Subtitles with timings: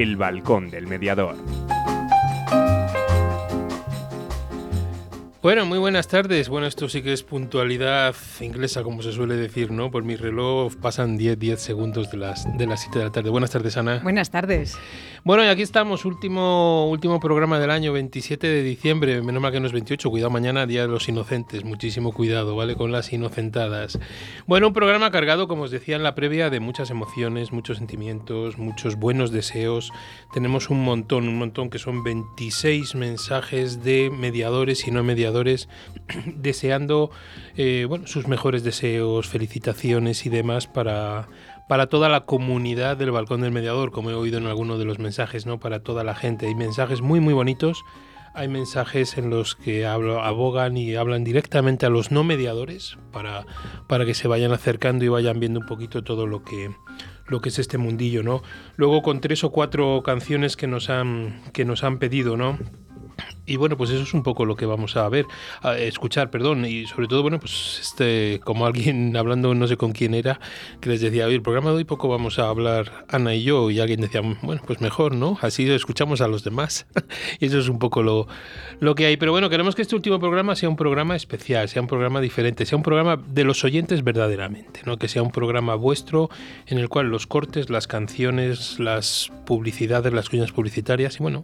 [0.00, 1.36] El Balcón del Mediador.
[5.42, 6.50] Bueno, muy buenas tardes.
[6.50, 9.90] Bueno, esto sí que es puntualidad inglesa, como se suele decir, ¿no?
[9.90, 13.30] Por mi reloj pasan 10, 10 segundos de las, de las 7 de la tarde.
[13.30, 14.00] Buenas tardes, Ana.
[14.02, 14.76] Buenas tardes.
[15.24, 19.22] Bueno, y aquí estamos, último, último programa del año, 27 de diciembre.
[19.22, 21.64] Menos mal que no es 28, cuidado mañana, Día de los Inocentes.
[21.64, 22.76] Muchísimo cuidado, ¿vale?
[22.76, 23.98] Con las inocentadas.
[24.46, 28.58] Bueno, un programa cargado, como os decía en la previa, de muchas emociones, muchos sentimientos,
[28.58, 29.90] muchos buenos deseos.
[30.34, 35.29] Tenemos un montón, un montón que son 26 mensajes de mediadores y no mediadores
[36.36, 37.10] deseando
[37.56, 41.28] eh, bueno, sus mejores deseos, felicitaciones y demás para,
[41.68, 44.98] para toda la comunidad del Balcón del Mediador, como he oído en alguno de los
[44.98, 45.60] mensajes, ¿no?
[45.60, 46.46] Para toda la gente.
[46.46, 47.84] Hay mensajes muy muy bonitos.
[48.32, 53.44] Hay mensajes en los que abogan y hablan directamente a los no mediadores para,
[53.88, 56.70] para que se vayan acercando y vayan viendo un poquito todo lo que,
[57.26, 58.42] lo que es este mundillo, ¿no?
[58.76, 62.58] Luego con tres o cuatro canciones que nos han, que nos han pedido, ¿no?
[63.50, 65.26] Y bueno, pues eso es un poco lo que vamos a ver,
[65.76, 70.14] escuchar, perdón, y sobre todo, bueno, pues este, como alguien hablando, no sé con quién
[70.14, 70.38] era,
[70.80, 73.68] que les decía, oye, el programa de hoy poco vamos a hablar Ana y yo,
[73.72, 75.36] y alguien decía, bueno, pues mejor, ¿no?
[75.40, 76.86] Así escuchamos a los demás.
[77.40, 78.28] y eso es un poco lo,
[78.78, 79.16] lo que hay.
[79.16, 82.66] Pero bueno, queremos que este último programa sea un programa especial, sea un programa diferente,
[82.66, 84.96] sea un programa de los oyentes verdaderamente, ¿no?
[84.96, 86.30] Que sea un programa vuestro
[86.66, 91.42] en el cual los cortes, las canciones, las publicidades, las cuñas publicitarias, y bueno,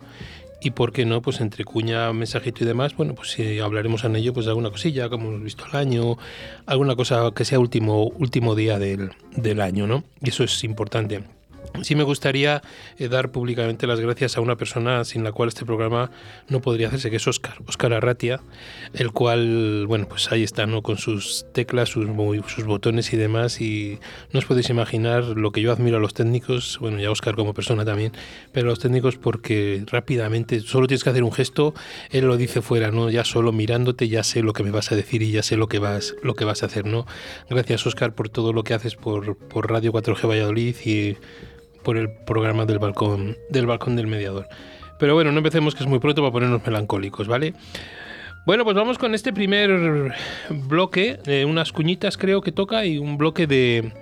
[0.60, 4.16] y por qué no, pues entre cuña, mensajito y demás, bueno, pues si hablaremos en
[4.16, 6.16] ello, pues de alguna cosilla, como hemos visto al año,
[6.66, 10.04] alguna cosa que sea último, último día del, del año, ¿no?
[10.20, 11.22] Y eso es importante.
[11.82, 12.62] Sí me gustaría
[12.98, 16.10] eh, dar públicamente las gracias a una persona sin la cual este programa
[16.48, 18.40] no podría hacerse, que es Oscar, Oscar Arratia,
[18.94, 20.82] el cual, bueno, pues ahí está, ¿no?
[20.82, 22.06] Con sus teclas, sus,
[22.64, 23.98] botones y demás, y
[24.32, 27.54] no os podéis imaginar lo que yo admiro a los técnicos, bueno, ya Oscar como
[27.54, 28.12] persona también,
[28.52, 31.74] pero a los técnicos porque rápidamente, solo tienes que hacer un gesto,
[32.10, 33.10] él lo dice fuera, ¿no?
[33.10, 35.68] Ya solo mirándote ya sé lo que me vas a decir y ya sé lo
[35.68, 37.06] que vas, lo que vas a hacer, ¿no?
[37.48, 41.16] Gracias Oscar por todo lo que haces por, por Radio 4G Valladolid y
[41.86, 44.48] por el programa del balcón del balcón del mediador.
[44.98, 47.54] Pero bueno, no empecemos que es muy pronto para ponernos melancólicos, ¿vale?
[48.44, 50.12] Bueno, pues vamos con este primer
[50.50, 53.92] bloque, de unas cuñitas creo que toca y un bloque de,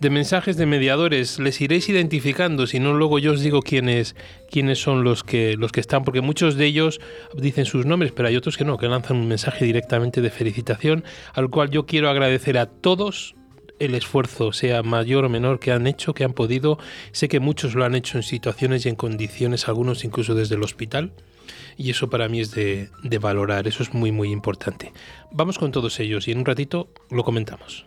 [0.00, 1.38] de mensajes de mediadores.
[1.38, 4.16] Les iréis identificando, si no luego yo os digo quiénes,
[4.50, 7.00] quiénes son los que, los que están, porque muchos de ellos
[7.36, 11.04] dicen sus nombres, pero hay otros que no, que lanzan un mensaje directamente de felicitación,
[11.34, 13.36] al cual yo quiero agradecer a todos
[13.78, 16.78] el esfuerzo, sea mayor o menor, que han hecho, que han podido.
[17.12, 20.62] Sé que muchos lo han hecho en situaciones y en condiciones, algunos incluso desde el
[20.62, 21.12] hospital.
[21.76, 22.90] Y eso para mí es de,
[23.20, 24.92] valorar, eso es muy muy importante.
[25.30, 27.86] Vamos con todos ellos y en un ratito lo comentamos.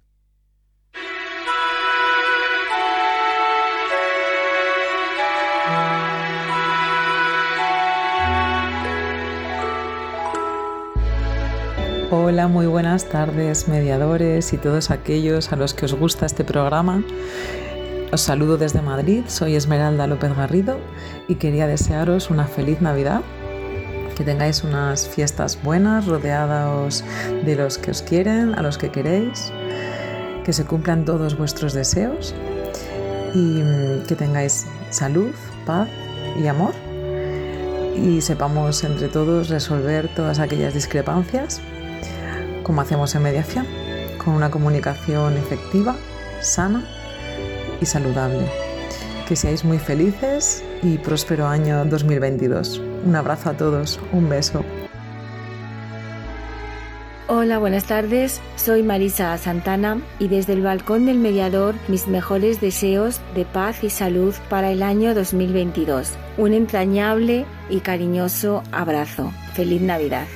[12.13, 17.05] Hola, muy buenas tardes, mediadores y todos aquellos a los que os gusta este programa.
[18.11, 20.77] Os saludo desde Madrid, soy Esmeralda López Garrido
[21.29, 23.21] y quería desearos una feliz Navidad,
[24.17, 27.05] que tengáis unas fiestas buenas, rodeados
[27.45, 29.53] de los que os quieren, a los que queréis,
[30.43, 32.35] que se cumplan todos vuestros deseos
[33.33, 33.61] y
[34.05, 35.31] que tengáis salud,
[35.65, 35.87] paz
[36.37, 36.73] y amor
[37.95, 41.61] y sepamos entre todos resolver todas aquellas discrepancias
[42.63, 43.67] como hacemos en mediación,
[44.23, 45.95] con una comunicación efectiva,
[46.41, 46.83] sana
[47.81, 48.45] y saludable.
[49.27, 52.81] Que seáis muy felices y próspero año 2022.
[53.05, 54.63] Un abrazo a todos, un beso.
[57.33, 58.41] Hola, buenas tardes.
[58.57, 63.89] Soy Marisa Santana y desde el balcón del mediador mis mejores deseos de paz y
[63.89, 66.11] salud para el año 2022.
[66.37, 69.31] Un entrañable y cariñoso abrazo.
[69.53, 70.27] Feliz Navidad.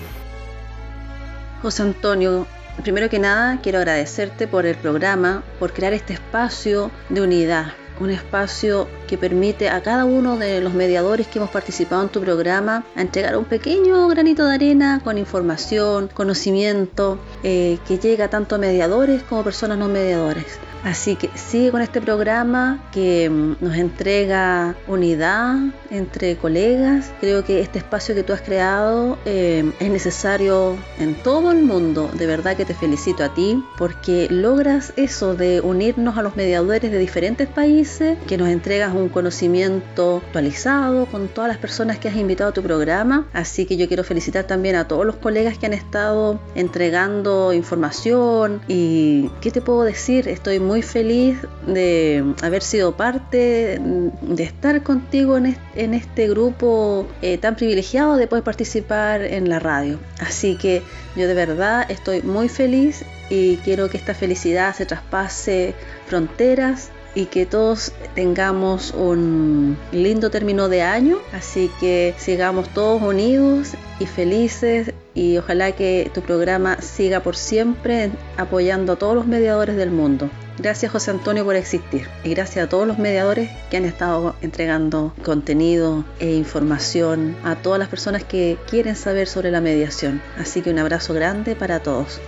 [1.65, 2.45] José Antonio,
[2.83, 8.11] primero que nada quiero agradecerte por el programa, por crear este espacio de unidad un
[8.11, 12.83] espacio que permite a cada uno de los mediadores que hemos participado en tu programa
[12.95, 18.57] a entregar un pequeño granito de arena con información, conocimiento, eh, que llega tanto a
[18.57, 20.59] mediadores como personas no mediadores.
[20.85, 25.57] Así que sigue con este programa que mm, nos entrega unidad
[25.89, 27.11] entre colegas.
[27.19, 32.11] Creo que este espacio que tú has creado eh, es necesario en todo el mundo.
[32.13, 36.91] De verdad que te felicito a ti porque logras eso de unirnos a los mediadores
[36.91, 42.15] de diferentes países, que nos entregas un conocimiento actualizado con todas las personas que has
[42.15, 43.27] invitado a tu programa.
[43.33, 48.61] Así que yo quiero felicitar también a todos los colegas que han estado entregando información
[48.67, 50.27] y ¿qué te puedo decir?
[50.27, 57.37] Estoy muy muy feliz de haber sido parte, de estar contigo en este, grupo eh,
[57.37, 59.99] tan privilegiado de poder participar en la radio.
[60.19, 60.81] Así que
[61.15, 65.75] yo de verdad estoy muy feliz y quiero que esta felicidad se traspase
[66.07, 71.19] fronteras y que todos tengamos un lindo término de año.
[71.31, 78.11] Así que sigamos todos unidos y felices y ojalá que tu programa siga por siempre
[78.35, 80.29] apoyando a todos los mediadores del mundo.
[80.57, 85.13] Gracias José Antonio por existir y gracias a todos los mediadores que han estado entregando
[85.23, 90.21] contenido e información a todas las personas que quieren saber sobre la mediación.
[90.37, 92.21] Así que un abrazo grande para todos.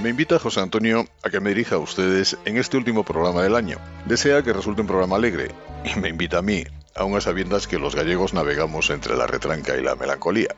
[0.00, 3.56] Me invita José Antonio a que me dirija a ustedes en este último programa del
[3.56, 3.78] año.
[4.06, 5.50] Desea que resulte un programa alegre
[5.84, 6.64] y me invita a mí
[6.94, 10.54] aun a sabiendas que los gallegos navegamos entre la retranca y la melancolía.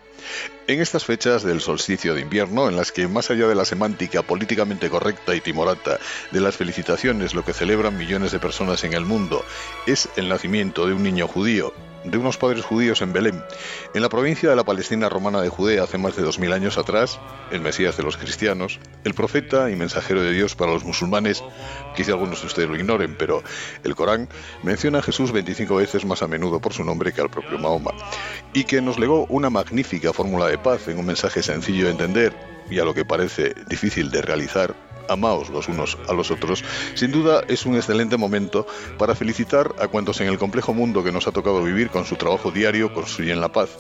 [0.67, 4.23] En estas fechas del solsticio de invierno, en las que más allá de la semántica
[4.23, 5.99] políticamente correcta y timorata
[6.31, 9.45] de las felicitaciones, lo que celebran millones de personas en el mundo
[9.87, 11.73] es el nacimiento de un niño judío,
[12.05, 13.43] de unos padres judíos en Belén,
[13.95, 16.79] en la provincia de la Palestina romana de Judea hace más de dos mil años
[16.79, 17.19] atrás,
[17.51, 21.43] el Mesías de los cristianos, el profeta y mensajero de Dios para los musulmanes,
[21.95, 23.43] quizá algunos de ustedes lo ignoren, pero
[23.85, 24.29] el Corán
[24.63, 27.93] menciona a Jesús 25 veces más a menudo por su nombre que al propio Mahoma,
[28.53, 32.35] y que nos legó una magnífica fórmula de paz en un mensaje sencillo de entender
[32.71, 36.65] y a lo que parece difícil de realizar amaos los unos a los otros,
[36.95, 38.67] sin duda es un excelente momento
[38.99, 42.17] para felicitar a cuantos en el complejo mundo que nos ha tocado vivir con su
[42.17, 43.71] trabajo diario construyen la paz,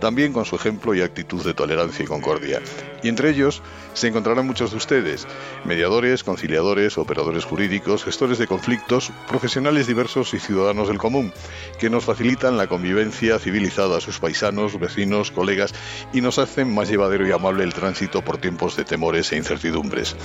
[0.00, 2.60] también con su ejemplo y actitud de tolerancia y concordia.
[3.02, 3.62] Y entre ellos
[3.94, 5.26] se encontrarán muchos de ustedes,
[5.64, 11.32] mediadores, conciliadores, operadores jurídicos, gestores de conflictos, profesionales diversos y ciudadanos del común,
[11.78, 15.72] que nos facilitan la convivencia civilizada a sus paisanos, vecinos, colegas
[16.12, 20.16] y nos hacen más llevadero y amable el tránsito por tiempos de temores e incertidumbres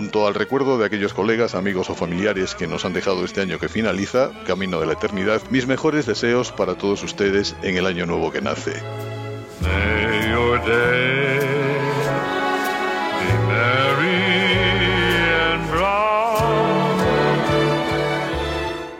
[0.00, 3.58] junto al recuerdo de aquellos colegas, amigos o familiares que nos han dejado este año
[3.58, 8.06] que finaliza, camino de la eternidad, mis mejores deseos para todos ustedes en el año
[8.06, 8.72] nuevo que nace.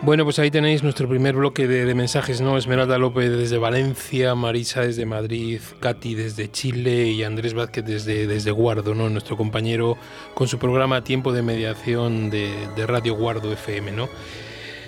[0.03, 2.57] Bueno, pues ahí tenéis nuestro primer bloque de, mensajes, ¿no?
[2.57, 8.49] Esmeralda López desde Valencia, Marisa desde Madrid, Katy desde Chile y Andrés Vázquez desde, desde
[8.49, 9.09] Guardo, ¿no?
[9.09, 9.99] Nuestro compañero
[10.33, 14.09] con su programa Tiempo de Mediación de, de Radio Guardo FM, ¿no?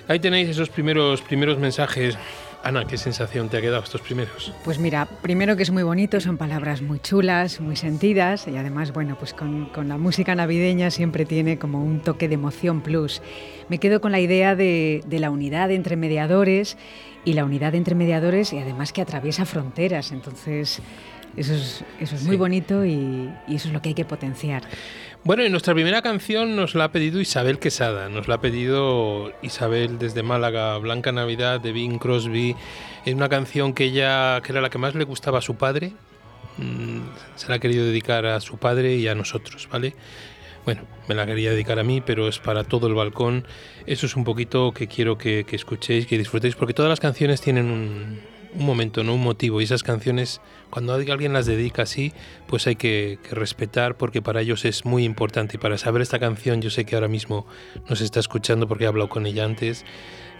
[0.08, 2.18] Ahí tenéis esos primeros, primeros mensajes
[2.64, 4.50] Ana, ¿qué sensación te ha quedado estos primeros?
[4.64, 8.94] Pues mira, primero que es muy bonito, son palabras muy chulas, muy sentidas y además,
[8.94, 13.20] bueno, pues con, la música navideña siempre tiene como un toque de emoción plus.
[13.68, 16.78] Me quedo con la idea de, la unidad entre mediadores
[17.26, 20.80] y la unidad entre mediadores y además que atraviesa fronteras, entonces
[21.36, 24.62] eso es, eso es muy bonito y, y eso es lo que hay que potenciar.
[25.24, 29.32] Bueno, y nuestra primera canción nos la ha pedido Isabel Quesada, nos la ha pedido
[29.40, 32.54] Isabel desde Málaga, Blanca Navidad de Bing Crosby.
[33.06, 35.94] Es una canción que ella, que era la que más le gustaba a su padre,
[36.58, 36.98] mm,
[37.36, 39.94] se la ha querido dedicar a su padre y a nosotros, ¿vale?
[40.66, 43.46] Bueno, me la quería dedicar a mí, pero es para todo el balcón.
[43.86, 47.40] Eso es un poquito que quiero que, que escuchéis, que disfrutéis, porque todas las canciones
[47.40, 48.20] tienen un,
[48.58, 49.60] un momento, no un motivo.
[49.60, 52.12] Y esas canciones, cuando alguien las dedica así,
[52.46, 55.56] pues hay que, respetar porque para ellos es muy importante.
[55.56, 57.46] Y para saber esta canción, yo sé que ahora mismo
[57.88, 59.84] nos está escuchando porque he hablado con ella antes.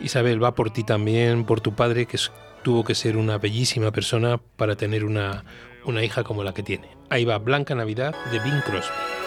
[0.01, 2.19] Isabel, va por ti también, por tu padre, que
[2.63, 5.45] tuvo que ser una bellísima persona para tener una,
[5.85, 6.89] una hija como la que tiene.
[7.11, 9.24] Ahí va, Blanca Navidad de Bing Crosby.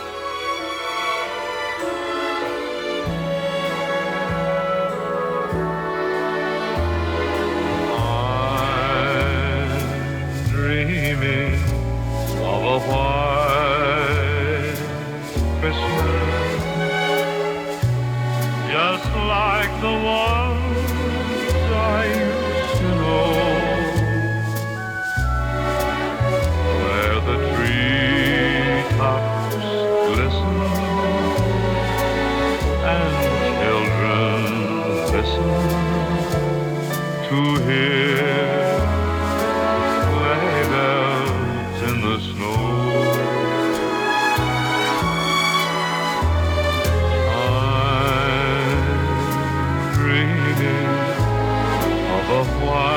[52.43, 52.96] while.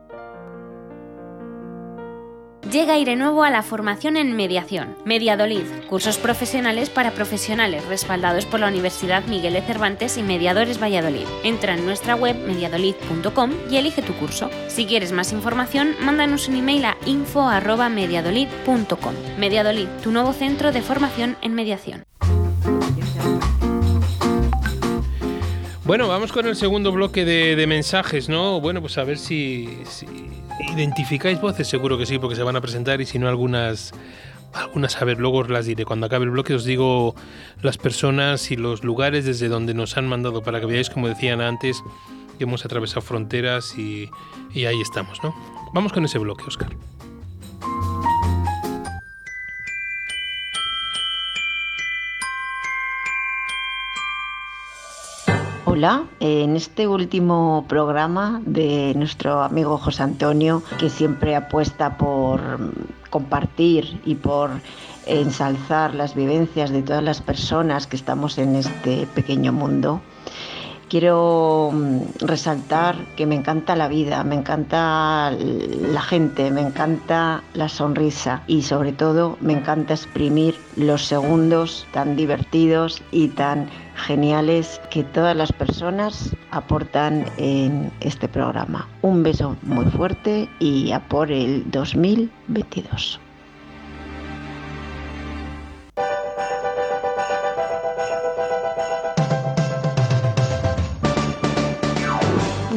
[2.71, 4.95] Llega aire nuevo a la formación en mediación.
[5.03, 11.25] Mediadolid, cursos profesionales para profesionales respaldados por la Universidad Miguel de Cervantes y Mediadores Valladolid.
[11.43, 14.49] Entra en nuestra web mediadolid.com y elige tu curso.
[14.69, 19.15] Si quieres más información, mándanos un email a info@mediadolid.com.
[19.37, 22.05] Mediadolid, tu nuevo centro de formación en mediación.
[25.83, 28.61] Bueno, vamos con el segundo bloque de, de mensajes, ¿no?
[28.61, 29.83] Bueno, pues a ver si
[30.69, 33.93] identificáis voces, seguro que sí, porque se van a presentar y si no algunas,
[34.53, 35.85] algunas, a ver, luego os las diré.
[35.85, 37.15] Cuando acabe el bloque os digo
[37.61, 41.41] las personas y los lugares desde donde nos han mandado para que veáis, como decían
[41.41, 41.81] antes,
[42.37, 44.09] que hemos atravesado fronteras y,
[44.53, 45.33] y ahí estamos, ¿no?
[45.73, 46.69] Vamos con ese bloque, Oscar.
[55.73, 62.41] Hola, en este último programa de nuestro amigo José Antonio, que siempre apuesta por
[63.09, 64.49] compartir y por
[65.05, 70.01] ensalzar las vivencias de todas las personas que estamos en este pequeño mundo,
[70.91, 77.69] quiero mm, resaltar que me encanta la vida, me encanta la gente, me encanta la
[77.69, 85.05] sonrisa y sobre todo me encanta exprimir los segundos tan divertidos y tan geniales que
[85.05, 88.89] todas las personas aportan en este programa.
[89.01, 93.30] Un beso muy fuerte y a por el 2022.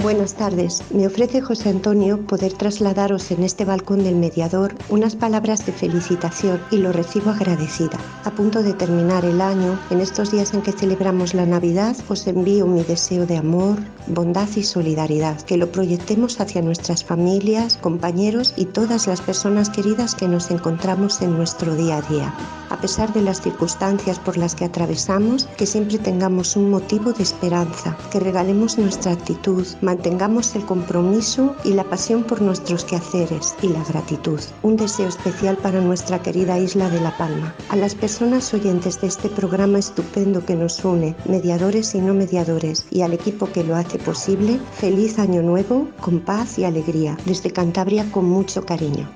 [0.05, 0.83] Buenas tardes.
[0.91, 6.61] Me ofrece José Antonio poder trasladaros en este balcón del mediador unas palabras de felicitación
[6.71, 7.99] y lo recibo agradecida.
[8.25, 12.27] A punto de terminar el año, en estos días en que celebramos la Navidad, os
[12.27, 18.53] envío mi deseo de amor, bondad y solidaridad, que lo proyectemos hacia nuestras familias, compañeros
[18.59, 22.35] y todas las personas queridas que nos encontramos en nuestro día a día.
[22.69, 27.23] A pesar de las circunstancias por las que atravesamos, que siempre tengamos un motivo de
[27.23, 33.69] esperanza, que regalemos nuestra actitud, mantengamos el compromiso y la pasión por nuestros quehaceres y
[33.69, 34.41] la gratitud.
[34.65, 37.55] Un deseo especial para nuestra querida isla de La Palma.
[37.69, 42.87] A las personas oyentes de este programa estupendo que nos une, mediadores y no mediadores,
[42.91, 47.17] y al equipo que lo hace posible, feliz año nuevo, con paz y alegría.
[47.25, 49.09] Desde Cantabria con mucho cariño.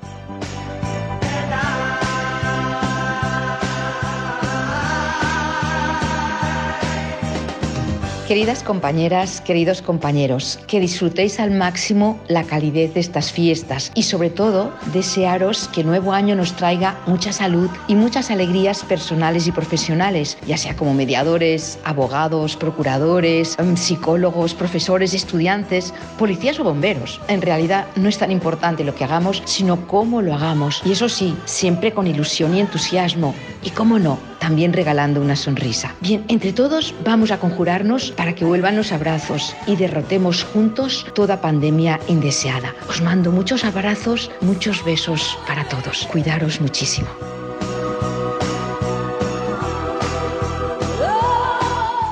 [8.28, 14.28] Queridas compañeras, queridos compañeros, que disfrutéis al máximo la calidez de estas fiestas y sobre
[14.28, 20.37] todo desearos que nuevo año nos traiga mucha salud y muchas alegrías personales y profesionales,
[20.47, 27.23] ya sea como mediadores, abogados, procuradores, em, psicólogos, profesores, estudiantes, policías o bomberos.
[27.28, 30.82] En realidad no es tan importante lo que hagamos, sino cómo lo hagamos.
[30.85, 33.35] Y eso sí, siempre con ilusión y entusiasmo.
[33.64, 35.94] Y cómo no, también regalando una sonrisa.
[36.00, 41.40] Bien, entre todos vamos a conjurarnos para que vuelvan los abrazos y derrotemos juntos toda
[41.40, 42.75] pandemia indeseada.
[42.90, 46.06] Os mando muchos abrazos, muchos besos para todos.
[46.10, 47.08] Cuidaros muchísimo.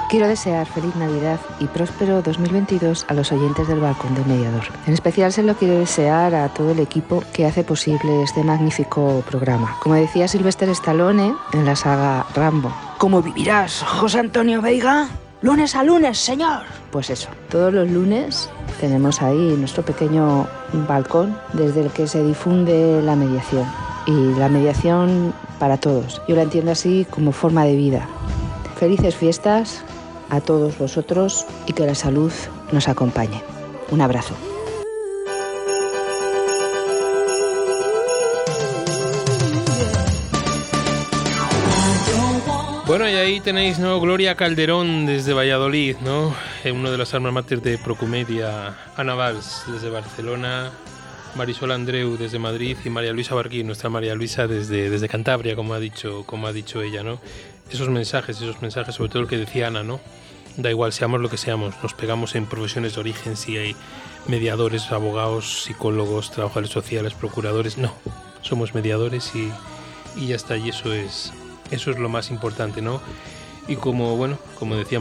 [0.08, 4.62] Quiero desear feliz Navidad y próspero 2022 a los oyentes del Balcón del Mediador.
[4.86, 9.24] En especial se lo quiero desear a todo el equipo que hace posible este magnífico
[9.28, 9.76] programa.
[9.80, 12.72] Como decía Sylvester Stallone en la saga Rambo.
[12.98, 15.08] ¿Cómo vivirás, José Antonio Veiga?
[15.46, 16.62] Lunes a lunes, señor.
[16.90, 20.48] Pues eso, todos los lunes tenemos ahí nuestro pequeño
[20.88, 23.64] balcón desde el que se difunde la mediación.
[24.08, 26.20] Y la mediación para todos.
[26.26, 28.08] Yo la entiendo así como forma de vida.
[28.76, 29.84] Felices fiestas
[30.30, 32.32] a todos vosotros y que la salud
[32.72, 33.40] nos acompañe.
[33.92, 34.34] Un abrazo.
[42.98, 44.00] Bueno, y ahí tenéis, ¿no?
[44.00, 46.34] Gloria Calderón desde Valladolid, ¿no?
[46.64, 50.70] Uno de los alma mater de Procumedia, Ana Valls desde Barcelona,
[51.34, 55.74] Marisol Andreu desde Madrid y María Luisa Barquín, nuestra María Luisa desde, desde Cantabria, como
[55.74, 57.20] ha dicho, como ha dicho ella, ¿no?
[57.70, 60.00] Esos mensajes, esos mensajes, sobre todo el que decía Ana, ¿no?
[60.56, 63.76] Da igual, seamos lo que seamos, nos pegamos en profesiones de origen, si hay
[64.26, 67.92] mediadores, abogados, psicólogos, trabajadores sociales, procuradores, no,
[68.40, 69.52] somos mediadores y,
[70.16, 71.34] y ya está, y eso es,
[71.70, 73.00] eso es lo más importante, ¿no?
[73.68, 75.00] Y como, bueno, como decía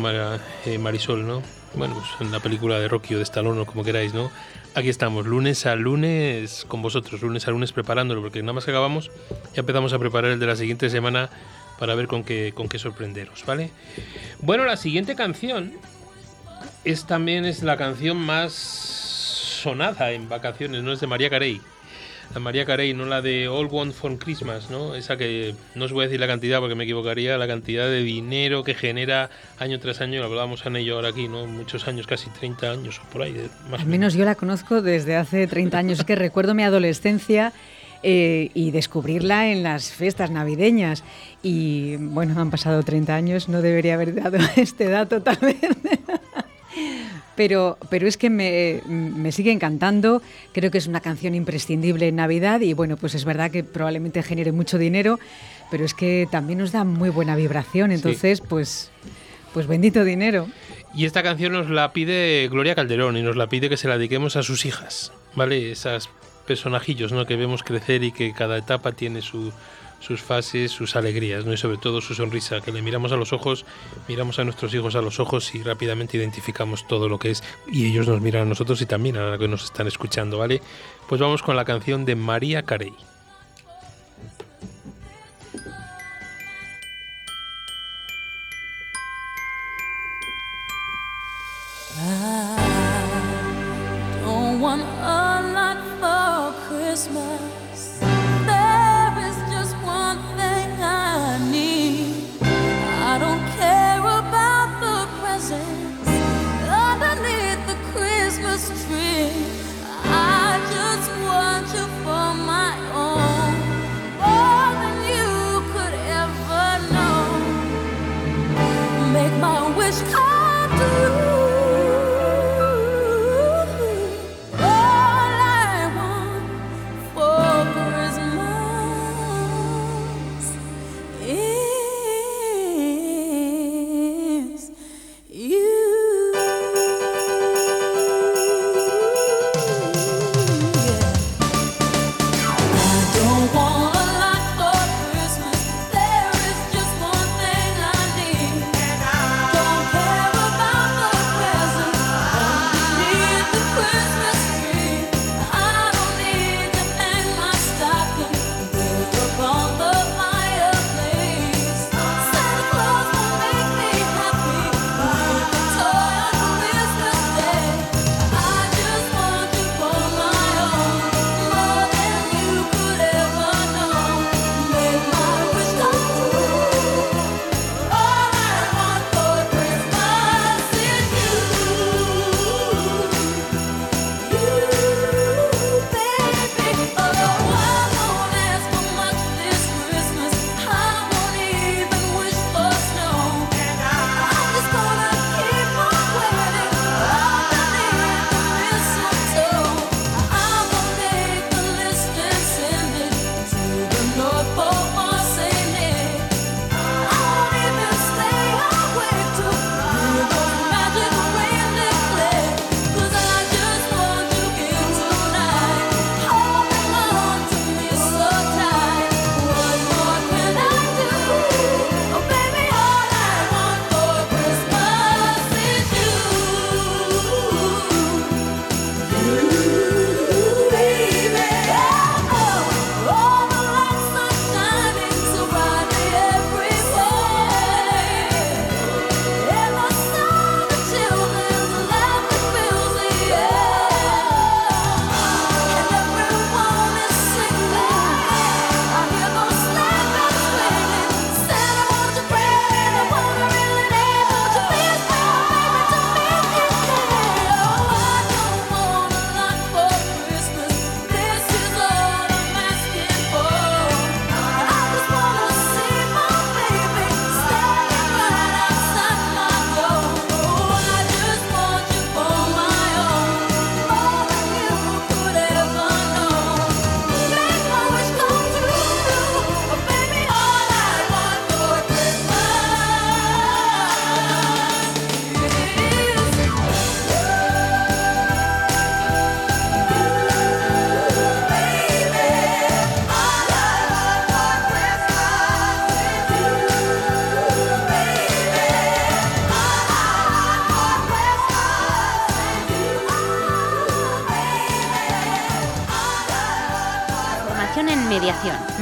[0.65, 1.41] eh, Marisol, ¿no?
[1.75, 4.31] Bueno, pues en la película de Rocky o de Stallone o como queráis, ¿no?
[4.75, 9.11] Aquí estamos, lunes a lunes con vosotros, lunes a lunes preparándolo, porque nada más acabamos,
[9.53, 11.29] ya empezamos a preparar el de la siguiente semana
[11.79, 13.71] para ver con qué, con qué sorprenderos, ¿vale?
[14.39, 15.73] Bueno, la siguiente canción
[16.83, 20.93] es también es la canción más sonada en vacaciones, ¿no?
[20.93, 21.61] Es de María Carey.
[22.33, 24.95] La María Carey, no la de All Want for Christmas, ¿no?
[24.95, 28.03] Esa que no os voy a decir la cantidad porque me equivocaría, la cantidad de
[28.03, 31.45] dinero que genera año tras año, hablábamos en ello ahora aquí, ¿no?
[31.47, 33.35] Muchos años, casi 30 años o por ahí.
[33.69, 37.53] Más Al menos yo la conozco desde hace 30 años, es que recuerdo mi adolescencia
[38.07, 41.03] eh, y descubrirla en las fiestas navideñas.
[41.41, 45.57] Y bueno, han pasado 30 años, no debería haber dado este dato tal vez.
[47.35, 50.21] Pero, pero es que me, me, sigue encantando,
[50.53, 54.23] creo que es una canción imprescindible en Navidad y bueno, pues es verdad que probablemente
[54.23, 55.19] genere mucho dinero,
[55.69, 58.43] pero es que también nos da muy buena vibración, entonces sí.
[58.47, 58.89] pues,
[59.53, 60.47] pues bendito dinero.
[60.95, 63.97] Y esta canción nos la pide Gloria Calderón y nos la pide que se la
[63.97, 65.71] dediquemos a sus hijas, ¿vale?
[65.71, 66.09] Esas
[66.45, 67.25] personajillos ¿no?
[67.25, 69.51] que vemos crecer y que cada etapa tiene su,
[70.05, 71.53] sus fases, sus alegrías, ¿no?
[71.53, 73.65] y sobre todo su sonrisa, que le miramos a los ojos,
[74.07, 77.87] miramos a nuestros hijos a los ojos y rápidamente identificamos todo lo que es, y
[77.87, 80.61] ellos nos miran a nosotros y también a los que nos están escuchando, ¿vale?
[81.09, 82.93] Pues vamos con la canción de María Carey.
[101.37, 101.64] need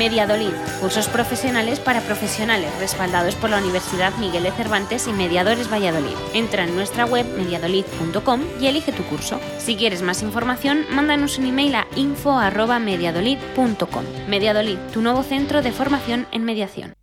[0.03, 0.51] Mediadolid.
[0.81, 6.17] Cursos profesionales para profesionales respaldados por la Universidad Miguel de Cervantes y Mediadores Valladolid.
[6.33, 9.39] Entra en nuestra web mediadolid.com y elige tu curso.
[9.59, 14.03] Si quieres más información, mándanos un email a info@mediadolid.com.
[14.27, 16.95] Mediadolid, tu nuevo centro de formación en mediación.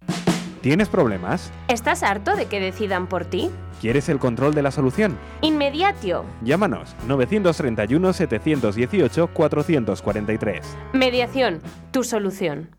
[0.61, 1.51] ¿Tienes problemas?
[1.69, 3.51] ¿Estás harto de que decidan por ti?
[3.81, 5.17] ¿Quieres el control de la solución?
[5.41, 6.27] Inmediatio.
[6.43, 10.77] Llámanos 931 718 443.
[10.93, 12.79] Mediación, tu solución.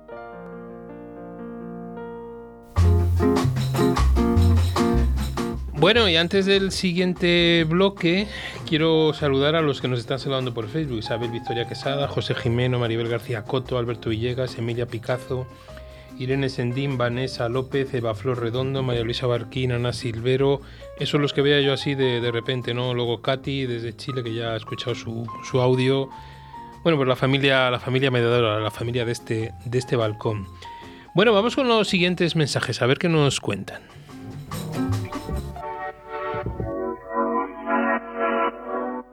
[5.81, 8.27] Bueno, y antes del siguiente bloque,
[8.69, 10.99] quiero saludar a los que nos están saludando por Facebook.
[10.99, 15.47] Isabel Victoria Quesada, José Jimeno, Maribel García Coto, Alberto Villegas, Emilia Picazo,
[16.19, 20.61] Irene Sendín, Vanessa López, Eva Flor Redondo, María Luisa Barquín, Ana Silvero.
[20.97, 22.93] Esos son los que veía yo así de, de repente, ¿no?
[22.93, 26.11] Luego Katy, desde Chile, que ya ha escuchado su, su audio.
[26.83, 30.47] Bueno, pues la familia, la familia mediadora, la familia de este, de este balcón.
[31.15, 33.81] Bueno, vamos con los siguientes mensajes, a ver qué nos cuentan.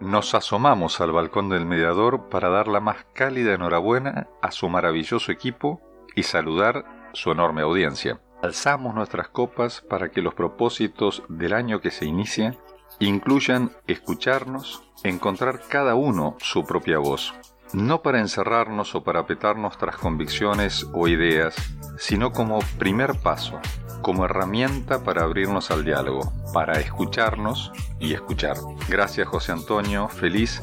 [0.09, 5.31] Nos asomamos al balcón del mediador para dar la más cálida enhorabuena a su maravilloso
[5.31, 5.83] equipo
[6.17, 8.19] y saludar su enorme audiencia.
[8.43, 12.55] Alzamos nuestras copas para que los propósitos del año que se inicia
[13.01, 17.35] incluyan escucharnos, encontrar cada uno su propia voz,
[17.75, 21.55] no para encerrarnos o para petar nuestras convicciones o ideas,
[21.99, 23.61] sino como primer paso,
[24.03, 28.57] como herramienta para abrirnos al diálogo, para escucharnos y escuchar.
[28.89, 30.61] Gracias José Antonio, feliz,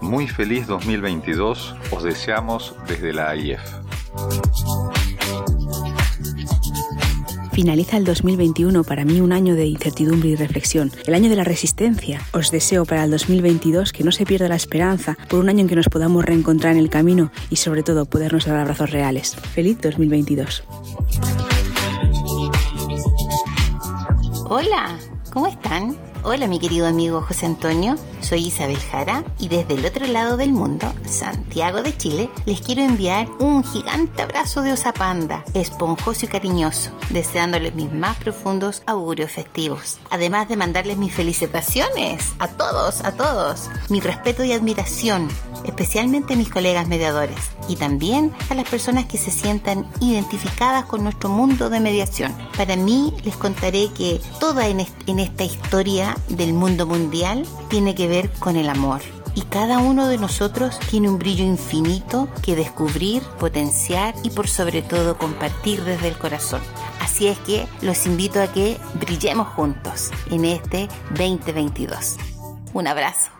[0.00, 3.60] muy feliz 2022, os deseamos desde la AIF.
[7.58, 11.42] Finaliza el 2021 para mí un año de incertidumbre y reflexión, el año de la
[11.42, 12.20] resistencia.
[12.32, 15.68] Os deseo para el 2022 que no se pierda la esperanza por un año en
[15.68, 19.34] que nos podamos reencontrar en el camino y sobre todo podernos dar abrazos reales.
[19.34, 20.62] Feliz 2022.
[24.50, 24.98] Hola,
[25.30, 25.94] ¿cómo están?
[26.24, 27.96] Hola mi querido amigo José Antonio,
[28.28, 32.82] soy Isabel Jara y desde el otro lado del mundo, Santiago de Chile, les quiero
[32.82, 39.32] enviar un gigante abrazo de osa panda, esponjoso y cariñoso, deseándoles mis más profundos augurios
[39.32, 39.98] festivos.
[40.10, 45.28] Además de mandarles mis felicitaciones a todos, a todos, mi respeto y admiración,
[45.64, 51.02] especialmente a mis colegas mediadores y también a las personas que se sientan identificadas con
[51.02, 52.34] nuestro mundo de mediación.
[52.58, 54.80] Para mí les contaré que toda en
[55.18, 59.00] esta historia del mundo mundial tiene que ver con el amor.
[59.34, 64.82] Y cada uno de nosotros tiene un brillo infinito que descubrir, potenciar y por sobre
[64.82, 66.60] todo compartir desde el corazón.
[67.00, 72.16] Así es que los invito a que brillemos juntos en este 2022.
[72.72, 73.30] Un abrazo.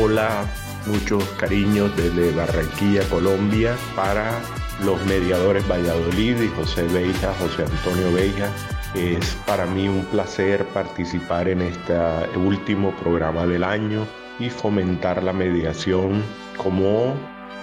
[0.00, 0.44] Hola,
[0.86, 4.40] muchos cariños desde Barranquilla, Colombia, para
[4.84, 8.50] los mediadores Valladolid y José Beija, José Antonio Beija.
[8.94, 11.94] Es para mí un placer participar en este
[12.36, 14.06] último programa del año
[14.38, 16.22] y fomentar la mediación
[16.56, 17.14] como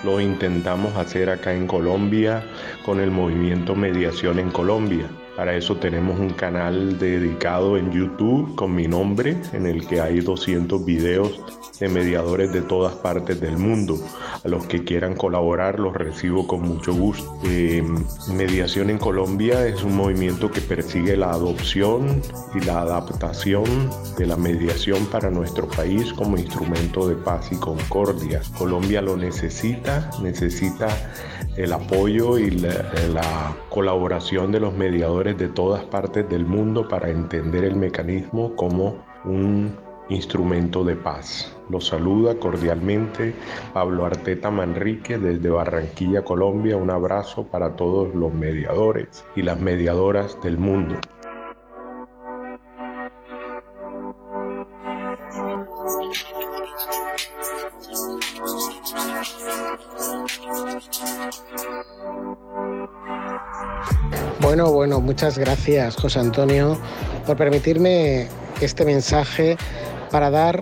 [0.03, 2.43] lo intentamos hacer acá en Colombia
[2.85, 5.07] con el movimiento Mediación en Colombia.
[5.39, 10.19] Para eso tenemos un canal dedicado en YouTube con mi nombre, en el que hay
[10.19, 11.39] 200 videos
[11.79, 13.97] de mediadores de todas partes del mundo.
[14.43, 17.39] A los que quieran colaborar los recibo con mucho gusto.
[17.45, 17.81] Eh,
[18.33, 22.21] mediación en Colombia es un movimiento que persigue la adopción
[22.53, 23.63] y la adaptación
[24.17, 28.41] de la mediación para nuestro país como instrumento de paz y concordia.
[28.57, 30.89] Colombia lo necesita, necesita
[31.59, 32.69] el apoyo y la,
[33.13, 38.95] la colaboración de los mediadores de todas partes del mundo para entender el mecanismo como
[39.25, 39.75] un
[40.07, 41.53] instrumento de paz.
[41.69, 43.35] Los saluda cordialmente
[43.73, 46.77] Pablo Arteta Manrique desde Barranquilla, Colombia.
[46.77, 50.95] Un abrazo para todos los mediadores y las mediadoras del mundo.
[65.19, 66.79] Muchas gracias José Antonio
[67.25, 68.29] por permitirme
[68.61, 69.57] este mensaje
[70.11, 70.61] para dar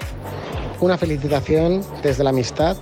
[0.80, 2.76] una felicitación desde la amistad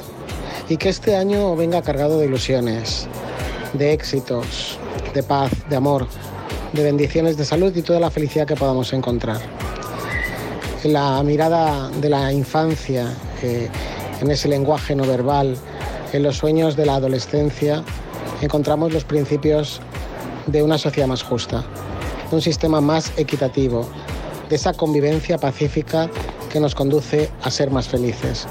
[0.69, 3.09] y que este año venga cargado de ilusiones,
[3.73, 4.79] de éxitos,
[5.13, 6.07] de paz, de amor,
[6.71, 9.41] de bendiciones, de salud y toda la felicidad que podamos encontrar.
[10.85, 13.67] En la mirada de la infancia, eh,
[14.21, 15.57] en ese lenguaje no verbal,
[16.13, 17.83] en los sueños de la adolescencia,
[18.41, 19.81] encontramos los principios
[20.47, 21.63] de una sociedad más justa,
[22.29, 23.87] de un sistema más equitativo,
[24.49, 26.09] de esa convivencia pacífica
[26.51, 28.47] que nos conduce a ser más felices.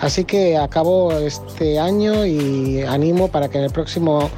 [0.00, 4.30] Así que acabo este año y animo para que en el próximo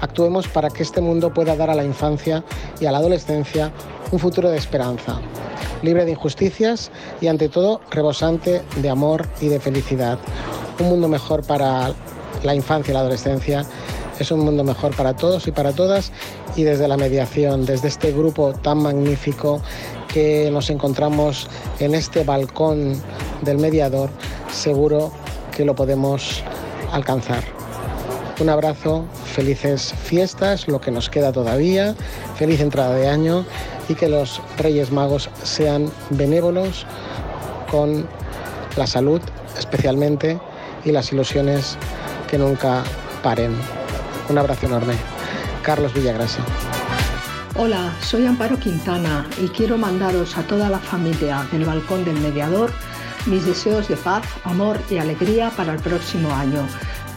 [0.00, 2.44] actuemos para que este mundo pueda dar a la infancia
[2.80, 3.72] y a la adolescencia
[4.12, 5.20] un futuro de esperanza,
[5.82, 10.18] libre de injusticias y ante todo rebosante de amor y de felicidad.
[10.78, 11.92] Un mundo mejor para
[12.42, 13.66] la infancia y la adolescencia
[14.18, 16.12] es un mundo mejor para todos y para todas
[16.56, 19.60] y desde la mediación, desde este grupo tan magnífico
[20.08, 21.48] que nos encontramos
[21.80, 23.00] en este balcón
[23.42, 24.10] del mediador,
[24.52, 25.12] seguro
[25.54, 26.42] que lo podemos
[26.92, 27.44] alcanzar.
[28.40, 31.94] Un abrazo, felices fiestas, lo que nos queda todavía,
[32.36, 33.44] feliz entrada de año
[33.88, 36.86] y que los Reyes Magos sean benévolos
[37.70, 38.06] con
[38.76, 39.20] la salud
[39.58, 40.38] especialmente
[40.84, 41.76] y las ilusiones
[42.30, 42.84] que nunca
[43.22, 43.54] paren.
[44.28, 44.94] Un abrazo enorme.
[45.62, 46.44] Carlos Villagrasa.
[47.56, 52.70] Hola, soy Amparo Quintana y quiero mandaros a toda la familia del Balcón del Mediador
[53.26, 56.66] mis deseos de paz, amor y alegría para el próximo año.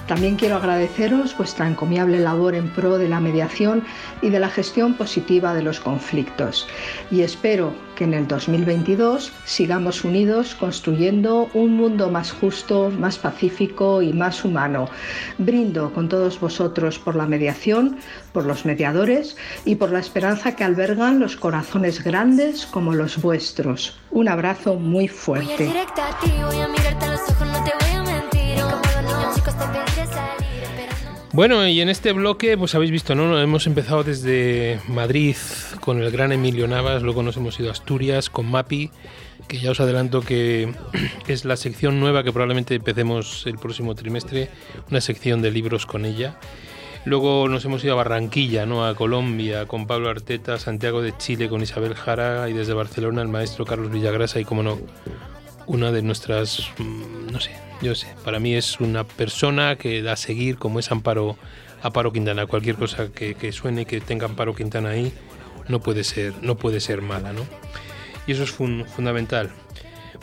[0.09, 3.83] También quiero agradeceros vuestra encomiable labor en pro de la mediación
[4.23, 6.67] y de la gestión positiva de los conflictos.
[7.11, 14.01] Y espero que en el 2022 sigamos unidos construyendo un mundo más justo, más pacífico
[14.01, 14.89] y más humano.
[15.37, 17.97] Brindo con todos vosotros por la mediación,
[18.33, 23.99] por los mediadores y por la esperanza que albergan los corazones grandes como los vuestros.
[24.09, 25.71] Un abrazo muy fuerte.
[31.31, 33.39] Bueno, y en este bloque, pues habéis visto, ¿no?
[33.39, 35.35] Hemos empezado desde Madrid
[35.79, 38.89] con el gran Emilio Navas, luego nos hemos ido a Asturias con Mapi,
[39.47, 40.73] que ya os adelanto que
[41.27, 44.49] es la sección nueva que probablemente empecemos el próximo trimestre,
[44.89, 46.39] una sección de libros con ella.
[47.05, 48.87] Luego nos hemos ido a Barranquilla, ¿no?
[48.87, 53.27] a Colombia, con Pablo Arteta, Santiago de Chile, con Isabel Jara y desde Barcelona el
[53.27, 54.79] maestro Carlos Villagrasa y, como no,
[55.67, 60.13] una de nuestras, mm, no sé, yo sé, para mí es una persona que da
[60.13, 61.37] a seguir como es Amparo,
[61.81, 62.45] Amparo Quintana.
[62.45, 65.13] Cualquier cosa que, que suene que tenga Amparo Quintana ahí
[65.67, 67.45] no puede ser, no puede ser mala, ¿no?
[68.27, 69.51] Y eso es fun, fundamental.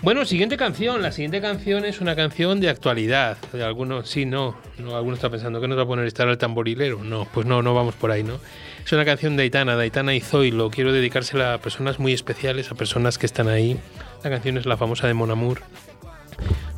[0.03, 1.01] Bueno, siguiente canción.
[1.01, 3.39] La siguiente canción es una canción de actualidad.
[3.53, 4.95] De algunos, sí, no, no.
[4.95, 7.03] Alguno está pensando que nos va a poner estar al tamborilero.
[7.03, 8.39] No, pues no, no vamos por ahí, ¿no?
[8.85, 10.71] Es una canción de Aitana, de Aitana y Zoilo.
[10.71, 13.79] Quiero dedicársela a personas muy especiales, a personas que están ahí.
[14.23, 15.63] La canción es la famosa de Mon Amour.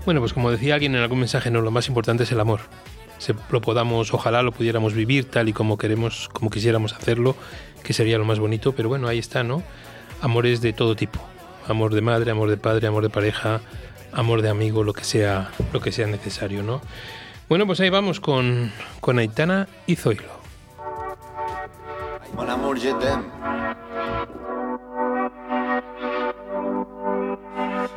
[0.09, 2.61] Bueno, pues como decía alguien en algún mensaje, no, lo más importante es el amor.
[3.19, 7.37] Se lo podamos, ojalá lo pudiéramos vivir tal y como queremos, como quisiéramos hacerlo,
[7.83, 9.63] que sería lo más bonito, pero bueno, ahí está, ¿no?
[10.23, 11.21] Amores de todo tipo.
[11.69, 13.61] Amor de madre, amor de padre, amor de pareja,
[14.11, 16.81] amor de amigo, lo que sea, lo que sea necesario, ¿no?
[17.51, 20.39] Bueno, pues ahí vamos con, con Aitana y Zoilo.
[22.49, 22.79] Amour,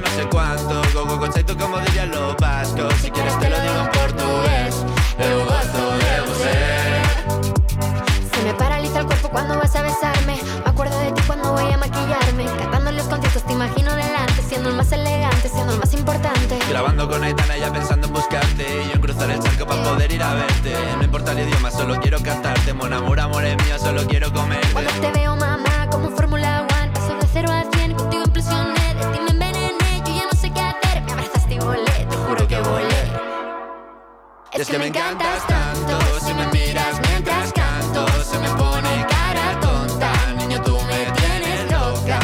[0.00, 2.94] No sé cuánto, go go go tú como dirían los vascos.
[2.94, 4.74] Si quieres te lo digo en portugués,
[5.18, 6.52] eu gosto de você.
[8.34, 10.40] Se me paraliza el cuerpo cuando vas a besarme.
[10.64, 12.46] Me acuerdo de ti cuando voy a maquillarme.
[12.58, 16.58] Cantando los conciertos te imagino delante, siendo el más elegante, siendo el más importante.
[16.70, 20.10] Grabando con Aitana ya pensando en buscarte Y yo en cruzar el charco para poder
[20.10, 23.78] ir a verte No importa el idioma, solo quiero cantarte Mon amor, amor es mío,
[23.78, 25.51] solo quiero comerte Cuando te veo, mamá,
[34.54, 39.58] Y es que me encantas tanto Si me miras mientras canto Se me pone cara
[39.60, 40.12] tonta.
[40.36, 42.18] Niño, tú me tienes loca.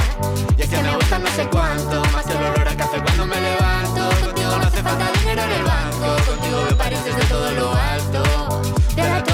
[0.57, 3.27] Y es que me gusta no sé cuánto Más que el olor a café cuando
[3.27, 4.27] me levanto.
[4.27, 8.62] Contigo no hace falta dinero en el banco Contigo veo París desde todo lo alto.
[8.95, 9.25] De la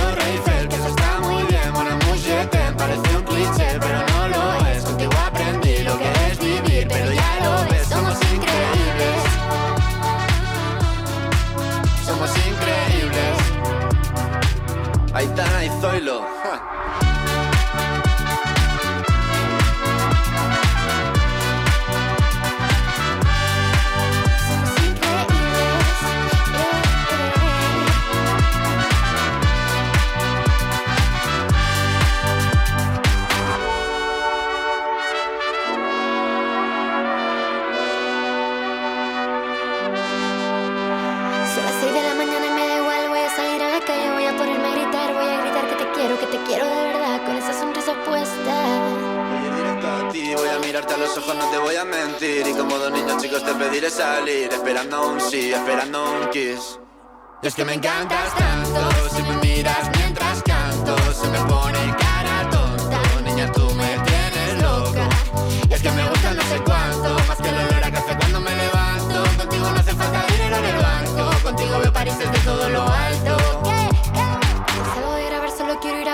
[51.75, 52.47] voy a mentir.
[52.47, 56.79] Y como dos niños chicos te pediré salir, esperando un sí, esperando un kiss.
[57.43, 59.94] Es que me encantas tanto, si me miras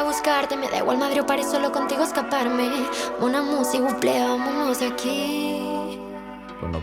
[0.01, 2.71] a buscarte, me da igual Madrid o París, solo contigo escaparme.
[3.21, 5.61] Una música, buple, vámonos de aquí.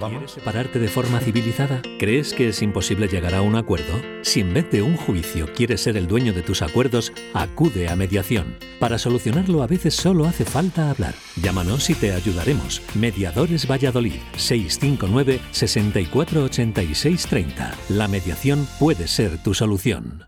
[0.09, 1.81] ¿Quieres separarte de forma civilizada?
[1.99, 3.93] ¿Crees que es imposible llegar a un acuerdo?
[4.21, 7.95] Si en vez de un juicio quieres ser el dueño de tus acuerdos, acude a
[7.95, 8.57] mediación.
[8.79, 11.13] Para solucionarlo a veces solo hace falta hablar.
[11.41, 12.81] Llámanos y te ayudaremos.
[12.95, 17.75] Mediadores Valladolid 659 6486 30.
[17.89, 20.27] La mediación puede ser tu solución.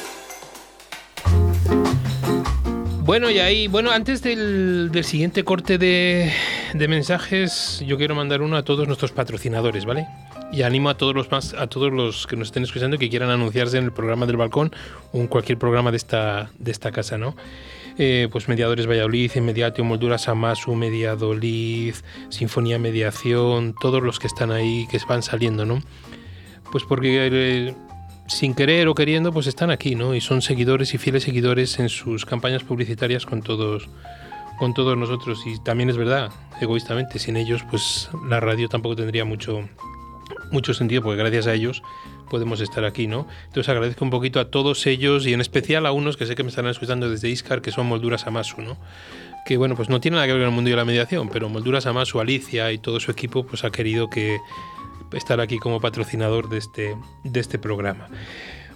[3.11, 6.31] Bueno, y ahí, bueno, antes del, del siguiente corte de,
[6.73, 10.07] de mensajes, yo quiero mandar uno a todos nuestros patrocinadores, ¿vale?
[10.53, 13.29] Y animo a todos los más, a todos los que nos estén escuchando que quieran
[13.29, 14.71] anunciarse en el programa del balcón
[15.11, 17.35] o en cualquier programa de esta, de esta casa, ¿no?
[17.97, 21.95] Eh, pues Mediadores Valladolid, Inmediatio, Molduras Amasu, Mediadolid,
[22.29, 25.83] Sinfonía Mediación, todos los que están ahí, que van saliendo, ¿no?
[26.71, 27.75] Pues porque eh,
[28.31, 30.15] sin querer o queriendo, pues están aquí, ¿no?
[30.15, 33.89] Y son seguidores y fieles seguidores en sus campañas publicitarias con todos,
[34.57, 35.43] con todos nosotros.
[35.45, 39.67] Y también es verdad, egoístamente, sin ellos, pues la radio tampoco tendría mucho,
[40.49, 41.83] mucho sentido, porque gracias a ellos
[42.29, 43.27] podemos estar aquí, ¿no?
[43.47, 46.43] Entonces agradezco un poquito a todos ellos y en especial a unos que sé que
[46.43, 48.77] me están escuchando desde Iscar, que son Molduras Amasu, ¿no?
[49.45, 51.49] Que bueno, pues no tiene nada que ver con el mundo de la mediación, pero
[51.49, 54.39] Molduras Amasu, Alicia y todo su equipo, pues ha querido que
[55.13, 58.07] estar aquí como patrocinador de este, de este programa.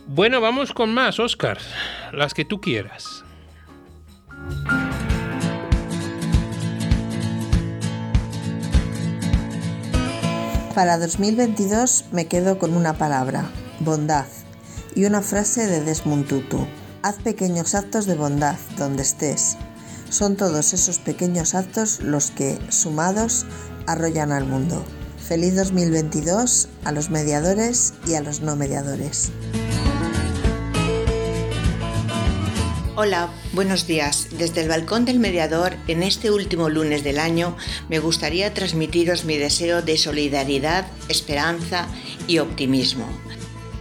[0.07, 1.57] Bueno, vamos con más, Oscar,
[2.11, 3.23] las que tú quieras.
[10.75, 14.25] Para 2022 me quedo con una palabra, bondad,
[14.93, 16.67] y una frase de Desmond Tutu.
[17.01, 19.57] Haz pequeños actos de bondad donde estés.
[20.09, 23.45] Son todos esos pequeños actos los que, sumados,
[23.87, 24.83] arrollan al mundo.
[25.27, 29.31] Feliz 2022 a los mediadores y a los no mediadores.
[32.95, 34.27] Hola, buenos días.
[34.37, 37.57] Desde el balcón del mediador, en este último lunes del año,
[37.89, 41.87] me gustaría transmitiros mi deseo de solidaridad, esperanza
[42.27, 43.07] y optimismo.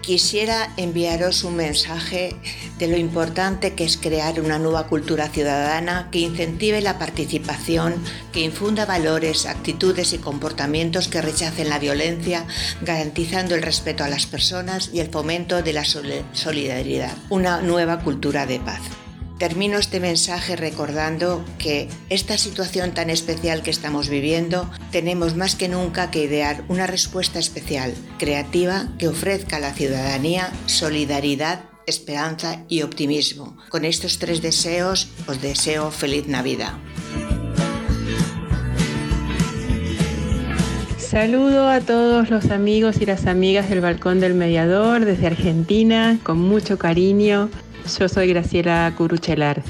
[0.05, 2.37] Quisiera enviaros un mensaje
[2.79, 7.95] de lo importante que es crear una nueva cultura ciudadana que incentive la participación,
[8.31, 12.47] que infunda valores, actitudes y comportamientos que rechacen la violencia,
[12.83, 17.17] garantizando el respeto a las personas y el fomento de la solidaridad.
[17.31, 18.83] Una nueva cultura de paz.
[19.39, 25.69] Termino este mensaje recordando que esta situación tan especial que estamos viviendo tenemos más que
[25.69, 32.83] nunca que idear una respuesta especial, creativa, que ofrezca a la ciudadanía solidaridad, esperanza y
[32.83, 33.57] optimismo.
[33.71, 36.75] Con estos tres deseos os deseo feliz Navidad.
[41.15, 46.41] Saludo a todos los amigos y las amigas del Balcón del Mediador desde Argentina, con
[46.41, 47.51] mucho cariño.
[47.99, 49.63] Yo soy Graciela Curuchelar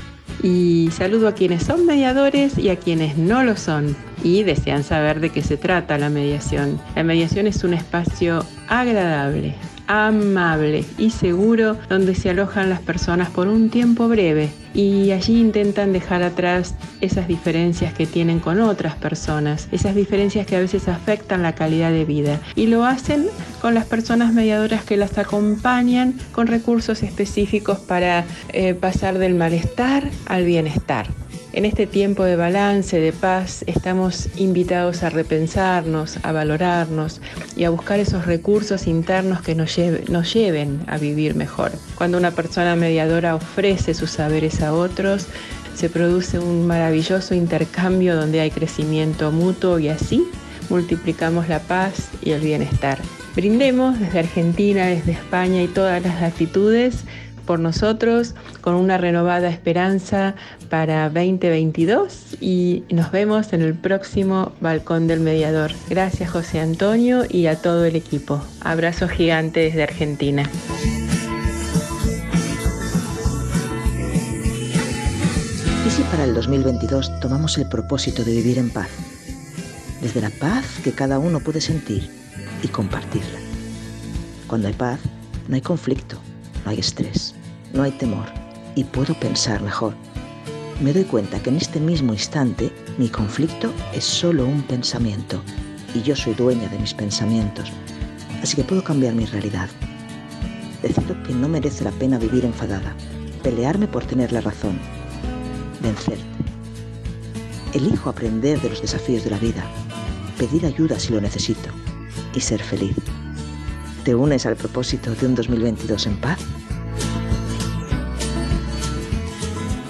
[0.42, 5.20] y saludo a quienes son mediadores y a quienes no lo son y desean saber
[5.20, 6.80] de qué se trata la mediación.
[6.94, 9.54] La mediación es un espacio agradable,
[9.86, 15.92] amable y seguro donde se alojan las personas por un tiempo breve y allí intentan
[15.92, 21.42] dejar atrás esas diferencias que tienen con otras personas, esas diferencias que a veces afectan
[21.42, 23.26] la calidad de vida y lo hacen
[23.60, 30.10] con las personas mediadoras que las acompañan con recursos específicos para eh, pasar del malestar
[30.26, 31.06] al bienestar.
[31.56, 37.20] En este tiempo de balance, de paz, estamos invitados a repensarnos, a valorarnos
[37.54, 41.70] y a buscar esos recursos internos que nos, lleven a vivir mejor.
[41.94, 45.28] Cuando una persona mediadora ofrece sus saberes a otros,
[45.76, 50.26] se produce un maravilloso intercambio donde hay crecimiento mutuo y así
[50.70, 52.98] multiplicamos la paz y el bienestar.
[53.36, 57.04] Brindemos desde Argentina, desde España y todas las latitudes
[57.46, 60.34] por nosotros con una renovada esperanza
[60.68, 65.72] para 2022 y nos vemos en el próximo Balcón del Mediador.
[65.88, 68.42] Gracias José Antonio y a todo el equipo.
[68.60, 70.48] Abrazo gigante desde Argentina.
[75.86, 78.88] ¿Y si para el 2022 tomamos el propósito de vivir en paz?
[80.00, 82.10] Desde la paz que cada uno puede sentir
[82.62, 83.38] y compartirla.
[84.46, 85.00] Cuando hay paz,
[85.48, 86.18] no hay conflicto
[86.64, 87.34] no hay estrés,
[87.72, 88.26] no hay temor
[88.74, 89.94] y puedo pensar mejor.
[90.80, 95.40] Me doy cuenta que en este mismo instante mi conflicto es solo un pensamiento
[95.94, 97.70] y yo soy dueña de mis pensamientos,
[98.42, 99.68] así que puedo cambiar mi realidad.
[100.82, 102.94] Decido que no merece la pena vivir enfadada,
[103.42, 104.78] pelearme por tener la razón,
[105.80, 106.24] vencerte.
[107.72, 109.64] Elijo aprender de los desafíos de la vida,
[110.38, 111.70] pedir ayuda si lo necesito
[112.34, 112.96] y ser feliz.
[114.04, 116.38] ¿Te unes al propósito de un 2022 en paz?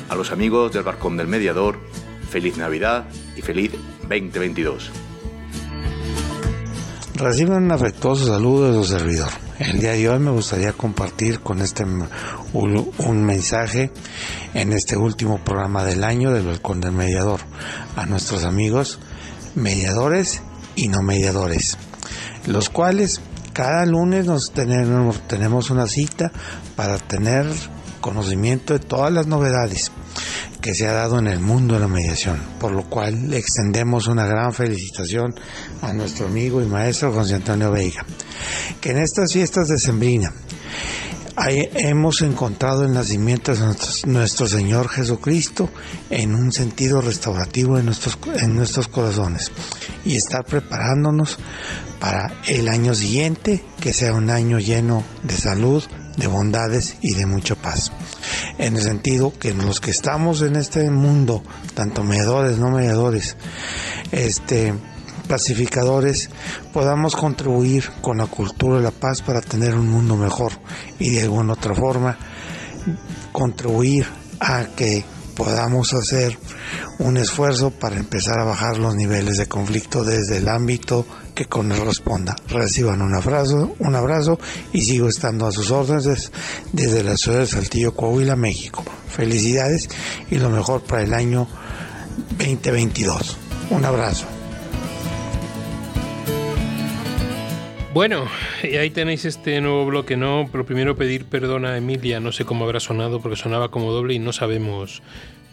[0.08, 1.80] A los amigos del Barcón del Mediador,
[2.30, 3.06] feliz Navidad
[3.36, 4.92] y feliz 2022.
[7.16, 9.30] Reciben un afectuoso saludo de su servidor.
[9.58, 11.84] El día de hoy me gustaría compartir con este
[12.52, 13.90] un mensaje
[14.54, 17.40] en este último programa del año del Balcón del Mediador
[17.96, 19.00] a nuestros amigos
[19.56, 20.40] mediadores
[20.76, 21.78] y no mediadores,
[22.46, 23.20] los cuales
[23.54, 26.30] cada lunes nos tenemos, una cita
[26.76, 27.46] para tener
[28.00, 29.92] conocimiento de todas las novedades
[30.60, 34.08] que se ha dado en el mundo de la mediación, por lo cual le extendemos
[34.08, 35.34] una gran felicitación
[35.80, 38.04] a nuestro amigo y maestro José Antonio Veiga,
[38.80, 40.32] que en estas fiestas de Sembrina
[41.46, 43.60] hemos encontrado el nacimiento de
[44.06, 45.68] nuestro, Señor Jesucristo
[46.10, 49.50] en un sentido restaurativo en nuestros, en nuestros corazones
[50.04, 51.38] y estar preparándonos
[52.04, 55.82] para el año siguiente, que sea un año lleno de salud,
[56.18, 57.92] de bondades y de mucha paz.
[58.58, 61.42] En el sentido que los que estamos en este mundo,
[61.72, 63.38] tanto mediadores, no mediadores,
[64.12, 64.74] este,
[65.28, 66.28] pacificadores,
[66.74, 70.52] podamos contribuir con la cultura de la paz para tener un mundo mejor
[70.98, 72.18] y de alguna otra forma
[73.32, 74.06] contribuir
[74.40, 76.38] a que podamos hacer
[76.98, 82.36] un esfuerzo para empezar a bajar los niveles de conflicto desde el ámbito que corresponda.
[82.48, 84.38] Reciban un abrazo, un abrazo
[84.72, 86.32] y sigo estando a sus órdenes
[86.72, 88.84] desde la ciudad de Saltillo, Coahuila, México.
[89.08, 89.88] Felicidades
[90.30, 91.46] y lo mejor para el año
[92.38, 93.36] 2022.
[93.70, 94.26] Un abrazo.
[97.92, 98.26] Bueno,
[98.64, 100.48] y ahí tenéis este nuevo bloque, ¿no?
[100.50, 104.14] Pero primero pedir perdón a Emilia, no sé cómo habrá sonado porque sonaba como doble
[104.14, 105.00] y no sabemos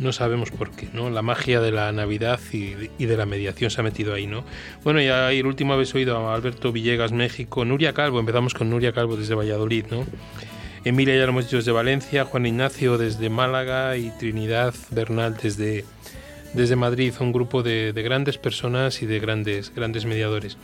[0.01, 1.09] no sabemos por qué, ¿no?
[1.09, 2.73] La magia de la Navidad y,
[3.05, 4.43] de la mediación se ha metido ahí, ¿no?
[4.83, 8.93] Bueno, ya el último habéis oído a Alberto Villegas, México, Nuria Calvo, empezamos con Nuria
[8.93, 10.05] Calvo desde Valladolid, ¿no?
[10.83, 15.85] Emilia ya lo hemos dicho desde Valencia, Juan Ignacio desde Málaga y Trinidad Bernal desde,
[16.55, 20.57] desde Madrid, un grupo de, de grandes personas y de grandes, grandes mediadores.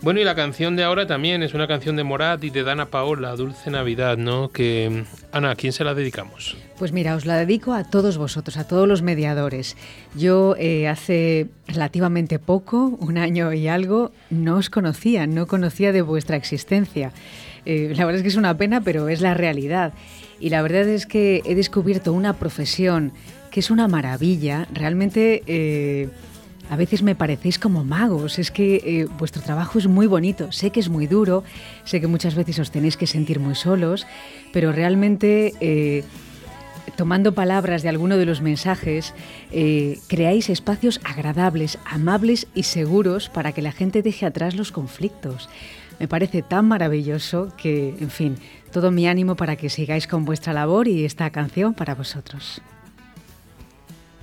[0.00, 2.86] Bueno, y la canción de ahora también es una canción de Morat y de Dana
[2.86, 4.48] Paola, Dulce Navidad, ¿no?
[4.50, 6.56] Que, Ana, ¿a quién se la dedicamos?
[6.78, 9.76] Pues mira, os la dedico a todos vosotros, a todos los mediadores.
[10.14, 16.02] Yo eh, hace relativamente poco, un año y algo, no os conocía, no conocía de
[16.02, 17.10] vuestra existencia.
[17.64, 19.94] Eh, la verdad es que es una pena, pero es la realidad.
[20.38, 23.12] Y la verdad es que he descubierto una profesión
[23.50, 25.42] que es una maravilla, realmente...
[25.48, 26.08] Eh,
[26.70, 30.70] a veces me parecéis como magos, es que eh, vuestro trabajo es muy bonito, sé
[30.70, 31.44] que es muy duro,
[31.84, 34.06] sé que muchas veces os tenéis que sentir muy solos,
[34.52, 35.54] pero realmente...
[35.60, 36.04] Eh,
[36.96, 39.14] tomando palabras de alguno de los mensajes,
[39.52, 45.48] eh, creáis espacios agradables, amables y seguros para que la gente deje atrás los conflictos.
[46.00, 48.36] Me parece tan maravilloso que, en fin,
[48.72, 52.62] todo mi ánimo para que sigáis con vuestra labor y esta canción para vosotros.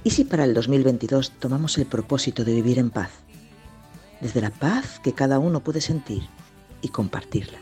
[0.05, 3.09] ¿Y si para el 2022 tomamos el propósito de vivir en paz?
[4.21, 6.21] Desde la paz que cada uno puede sentir
[6.83, 7.57] y compartirla.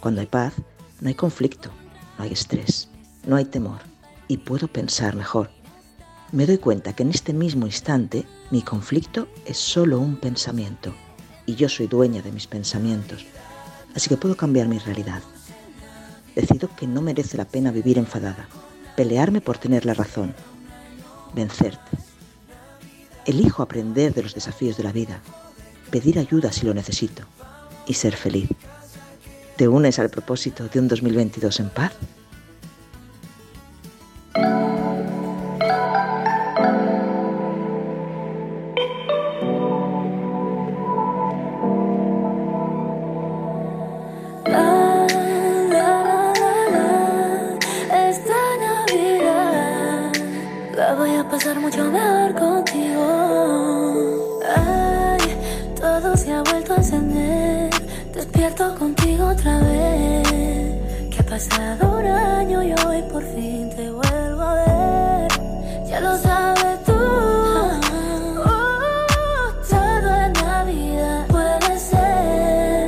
[0.00, 0.54] Cuando hay paz,
[1.00, 1.70] no hay conflicto,
[2.18, 2.88] no hay estrés,
[3.24, 3.78] no hay temor
[4.26, 5.48] y puedo pensar mejor.
[6.32, 10.92] Me doy cuenta que en este mismo instante mi conflicto es solo un pensamiento
[11.46, 13.24] y yo soy dueña de mis pensamientos,
[13.94, 15.22] así que puedo cambiar mi realidad.
[16.34, 18.48] Decido que no merece la pena vivir enfadada,
[18.96, 20.34] pelearme por tener la razón,
[21.34, 21.96] vencerte.
[23.26, 25.20] Elijo aprender de los desafíos de la vida,
[25.90, 27.24] pedir ayuda si lo necesito
[27.86, 28.48] y ser feliz.
[29.56, 31.92] ¿Te unes al propósito de un 2022 en paz?
[51.38, 54.40] Pasar mucho mejor contigo.
[54.56, 55.20] Ay,
[55.80, 57.70] todo se ha vuelto a encender.
[58.12, 60.28] Despierto contigo otra vez.
[61.10, 65.28] Que ha pasado un año y hoy por fin te vuelvo a ver.
[65.86, 66.98] Ya lo sabes tú.
[68.44, 72.86] Oh, todo en Navidad puede ser.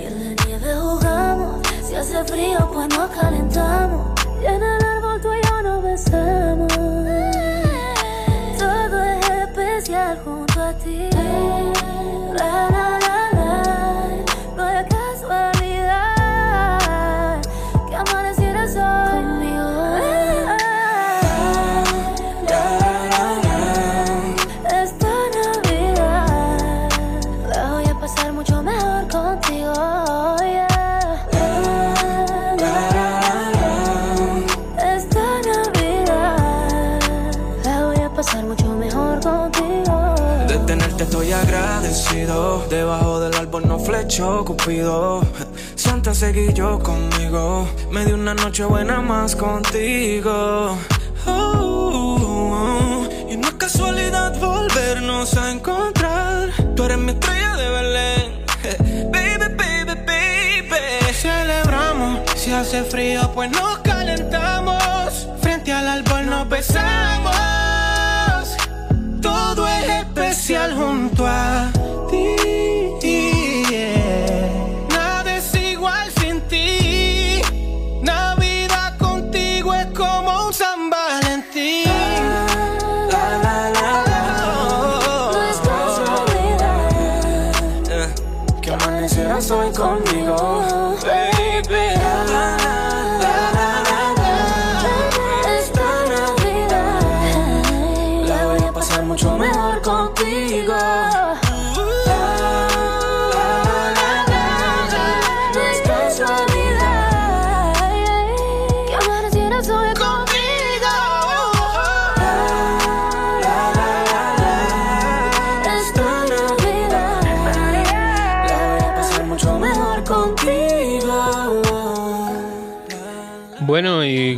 [0.00, 1.60] Y en la nieve jugamos.
[1.84, 4.20] Si hace frío, pues nos calentamos.
[4.42, 6.31] Y en el árbol tú y yo nos besamos.
[44.12, 45.22] Flechó Cupido.
[45.74, 47.66] Santa seguí yo conmigo.
[47.90, 50.76] Me di una noche buena más contigo.
[51.26, 56.50] Oh, y no es casualidad volvernos a encontrar.
[56.76, 58.44] Tú eres mi estrella de Belén.
[59.10, 61.14] Baby, baby, baby.
[61.14, 62.20] Celebramos.
[62.36, 65.28] Si hace frío, pues nos calentamos.
[65.40, 67.61] Frente al árbol nos besamos.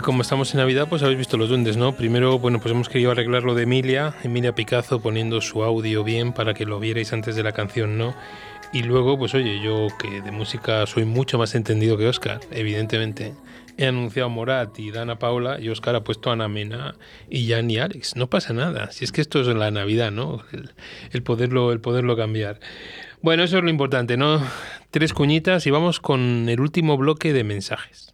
[0.05, 1.97] Como estamos en Navidad, pues habéis visto los duendes, ¿no?
[1.97, 6.35] Primero, bueno, pues hemos querido arreglar lo de Emilia, Emilia Picazo poniendo su audio bien
[6.35, 8.15] para que lo vierais antes de la canción, ¿no?
[8.75, 13.35] Y luego, pues oye, yo que de música soy mucho más entendido que Oscar, evidentemente.
[13.79, 16.97] He anunciado Morat y Dana Paula y Oscar ha puesto Ana Mena
[17.31, 18.15] y Jan y Alex.
[18.15, 18.93] No pasa nada.
[18.93, 20.43] Si es que esto es la Navidad, ¿no?
[21.13, 22.61] El poderlo, el poderlo cambiar.
[23.23, 24.43] Bueno, eso es lo importante, ¿no?
[24.91, 28.14] Tres cuñitas y vamos con el último bloque de mensajes.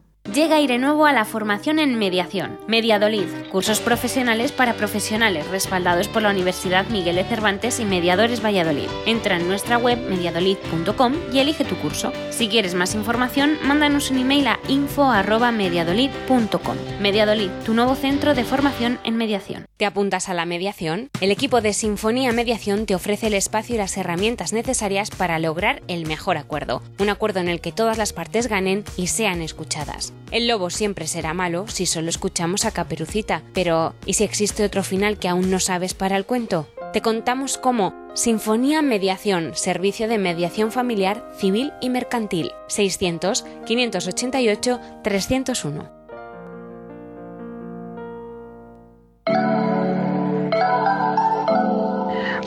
[0.33, 2.57] Llega aire nuevo a la formación en mediación.
[2.65, 8.87] Mediadolid, cursos profesionales para profesionales respaldados por la Universidad Miguel de Cervantes y Mediadores Valladolid.
[9.05, 12.13] Entra en nuestra web mediadolid.com y elige tu curso.
[12.29, 16.77] Si quieres más información, mándanos un email a info@mediadolid.com.
[17.01, 19.65] Mediadolid, tu nuevo centro de formación en mediación.
[19.75, 21.09] ¿Te apuntas a la mediación?
[21.19, 25.81] El equipo de Sinfonía Mediación te ofrece el espacio y las herramientas necesarias para lograr
[25.89, 26.81] el mejor acuerdo.
[26.99, 30.13] Un acuerdo en el que todas las partes ganen y sean escuchadas.
[30.29, 34.83] El lobo siempre será malo si solo escuchamos a Caperucita, pero ¿y si existe otro
[34.83, 36.67] final que aún no sabes para el cuento?
[36.93, 42.51] Te contamos cómo Sinfonía Mediación, servicio de mediación familiar, civil y mercantil.
[42.67, 46.01] 600 588 301.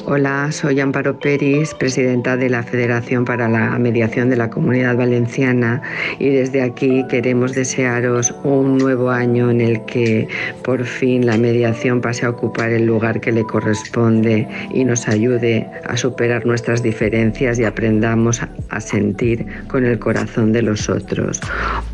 [0.06, 5.80] Hola, soy Amparo Peris, presidenta de la Federación para la Mediación de la Comunidad Valenciana
[6.18, 10.28] y desde aquí queremos desearos un nuevo año en el que
[10.62, 15.66] por fin la mediación pase a ocupar el lugar que le corresponde y nos ayude
[15.86, 21.40] a superar nuestras diferencias y aprendamos a sentir con el corazón de los otros.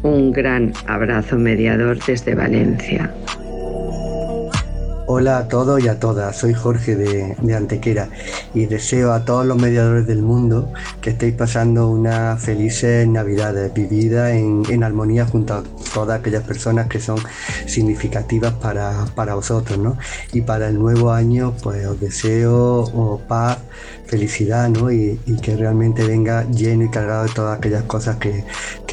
[0.02, 3.12] Un gran abrazo mediador desde Valencia.
[5.12, 8.10] Hola a todos y a todas, soy Jorge de, Antequera
[8.54, 14.30] y deseo a todos los mediadores del mundo que estéis pasando unas felices navidades vividas
[14.30, 17.18] en, armonía junto a todas aquellas personas que son
[17.66, 19.98] significativas para, vosotros, ¿no?
[20.32, 23.58] Y para el nuevo año, pues os deseo paz,
[24.06, 24.90] felicidad, ¿no?
[24.90, 28.44] Y, que realmente venga lleno y cargado de todas aquellas cosas que,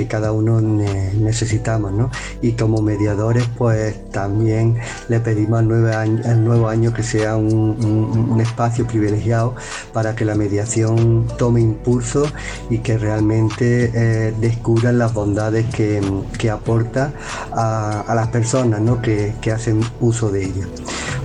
[0.08, 2.10] cada uno necesitamos, ¿no?
[2.42, 4.78] Y como mediadores, pues también
[5.10, 9.56] le pedimos al nuevo año, al nuevo año que sea un, espacio privilegiado
[9.94, 12.26] para que la mediación tome impulso
[12.70, 17.12] y que realmente eh, descubran las bondades que, aporta
[17.52, 19.02] a, las personas ¿no?
[19.02, 20.68] que, hacen uso de ella.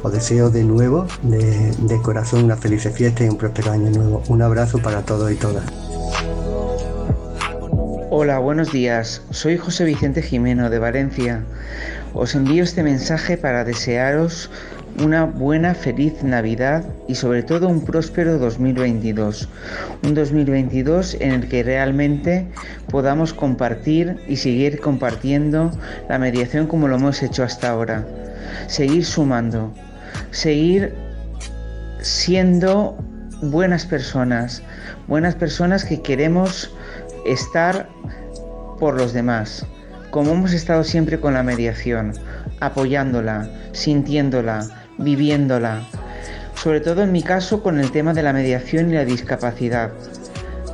[0.03, 4.23] Os deseo de nuevo, de, de corazón, una feliz fiesta y un próspero año nuevo.
[4.29, 5.65] Un abrazo para todos y todas.
[8.15, 9.23] Hola, buenos días.
[9.31, 11.45] Soy José Vicente Jimeno de Valencia.
[12.13, 14.51] Os envío este mensaje para desearos
[15.01, 19.49] una buena, feliz Navidad y sobre todo un próspero 2022.
[20.05, 22.47] Un 2022 en el que realmente
[22.91, 25.71] podamos compartir y seguir compartiendo
[26.09, 28.07] la mediación como lo hemos hecho hasta ahora.
[28.67, 29.73] Seguir sumando,
[30.31, 30.95] seguir
[32.01, 32.97] siendo
[33.43, 34.63] buenas personas,
[35.09, 36.75] buenas personas que queremos
[37.27, 37.89] estar
[38.79, 39.65] por los demás,
[40.11, 42.13] como hemos estado siempre con la mediación,
[42.61, 45.83] apoyándola, sintiéndola, viviéndola,
[46.55, 49.91] sobre todo en mi caso con el tema de la mediación y la discapacidad,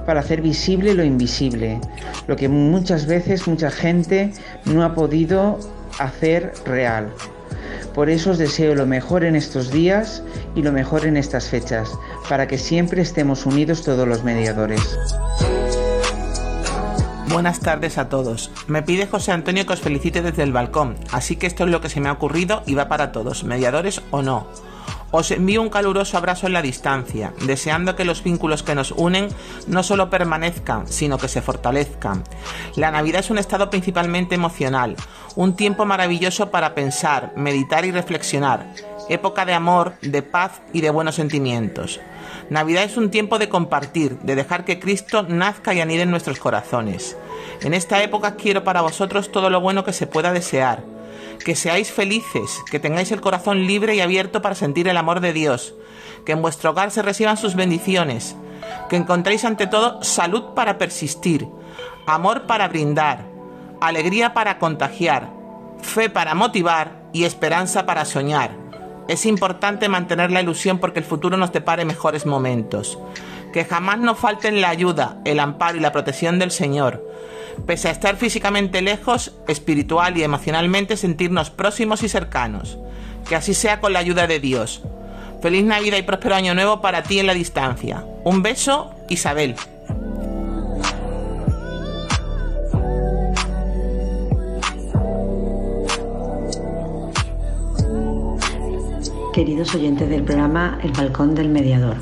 [0.07, 1.81] para hacer visible lo invisible,
[2.27, 4.33] lo que muchas veces mucha gente
[4.65, 5.59] no ha podido
[5.99, 7.09] hacer real.
[7.95, 10.23] Por eso os deseo lo mejor en estos días
[10.55, 11.91] y lo mejor en estas fechas,
[12.29, 14.99] para que siempre estemos unidos todos los mediadores.
[17.31, 18.51] Buenas tardes a todos.
[18.69, 21.83] Me pide José Antonio que os felicite desde el balcón, así que esto es lo
[21.83, 24.47] que se me ha ocurrido y va para todos, mediadores o no.
[25.11, 29.29] Os envío un caluroso abrazo en la distancia, deseando que los vínculos que nos unen
[29.67, 32.25] no solo permanezcan, sino que se fortalezcan.
[32.77, 34.97] La Navidad es un estado principalmente emocional,
[35.37, 38.73] un tiempo maravilloso para pensar, meditar y reflexionar,
[39.11, 42.01] época de amor, de paz y de buenos sentimientos.
[42.51, 46.39] Navidad es un tiempo de compartir, de dejar que Cristo nazca y anide en nuestros
[46.39, 47.17] corazones.
[47.61, 50.83] En esta época quiero para vosotros todo lo bueno que se pueda desear.
[51.45, 55.35] Que seáis felices, que tengáis el corazón libre y abierto para sentir el amor de
[55.35, 55.75] Dios,
[56.25, 58.35] que en vuestro hogar se reciban sus bendiciones,
[58.89, 61.47] que encontréis ante todo salud para persistir,
[62.07, 63.27] amor para brindar,
[63.81, 65.31] alegría para contagiar,
[65.83, 68.68] fe para motivar y esperanza para soñar
[69.09, 72.99] es importante mantener la ilusión porque el futuro nos depare mejores momentos.
[73.53, 77.05] Que jamás nos falten la ayuda, el amparo y la protección del Señor.
[77.67, 82.79] Pese a estar físicamente lejos, espiritual y emocionalmente sentirnos próximos y cercanos.
[83.29, 84.83] Que así sea con la ayuda de Dios.
[85.43, 88.05] Feliz Navidad y próspero año nuevo para ti en la distancia.
[88.25, 89.57] Un beso, Isabel.
[99.39, 101.95] Queridos oyentes del programa El Balcón del Mediador.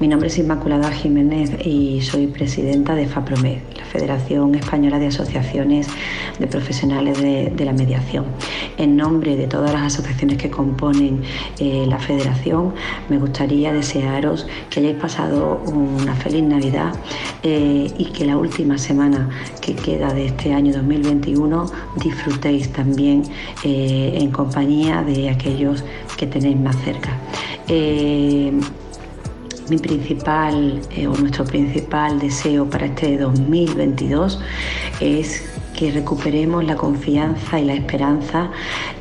[0.00, 5.86] Mi nombre es Inmaculada Jiménez y soy presidenta de FAPROMED, la Federación Española de Asociaciones
[6.40, 8.24] de Profesionales de, la Mediación.
[8.76, 11.22] En nombre de todas las asociaciones que componen
[11.60, 12.74] eh, la federación,
[13.08, 16.92] me gustaría desearos que hayáis pasado una feliz Navidad
[17.44, 21.66] eh, y que la última semana que queda de este año 2021
[22.02, 23.22] disfrutéis también
[23.62, 25.84] eh, en compañía de aquellos
[26.16, 27.18] que tenéis más cerca.
[29.68, 34.38] Mi principal eh, o nuestro principal deseo para este 2022
[35.00, 35.53] es
[35.84, 38.50] que recuperemos la confianza y la esperanza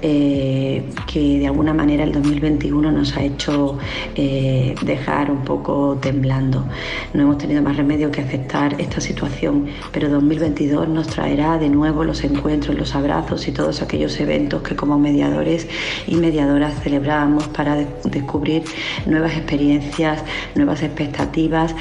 [0.02, 3.78] eh, que de alguna manera el 2021 nos ha hecho
[4.16, 6.66] eh, dejar un poco temblando.
[7.14, 12.04] No hemos tenido más remedio que aceptar esta situación, pero 2022 nos traerá de nuevo
[12.04, 15.70] los encuentros, los abrazos y todos aquellos eventos que como mediadores
[16.06, 18.64] y mediadoras celebramos para descubrir
[19.06, 20.22] nuevas experiencias,
[20.56, 21.74] nuevas expectativas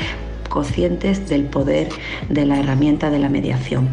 [0.49, 1.89] conscientes del poder
[2.29, 3.89] de la herramienta de la mediación.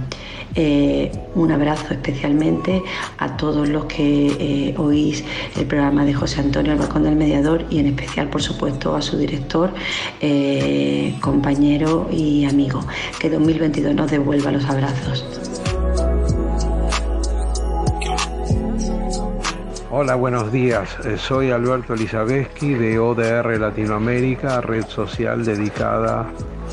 [0.56, 2.82] Eh, un abrazo especialmente
[3.18, 5.24] a todos los que eh, oís
[5.58, 9.02] el programa de José Antonio El Balcón del Mediador y en especial, por supuesto, a
[9.02, 9.72] su director,
[10.22, 12.82] eh, compañero y amigo.
[13.20, 15.26] Que 2022 nos devuelva los abrazos.
[19.91, 20.89] Hola, buenos días.
[21.18, 26.32] Soy Alberto Elizabeski de ODR Latinoamérica, red social dedicada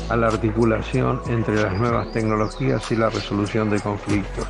[0.09, 4.47] a la articulación entre las nuevas tecnologías y la resolución de conflictos.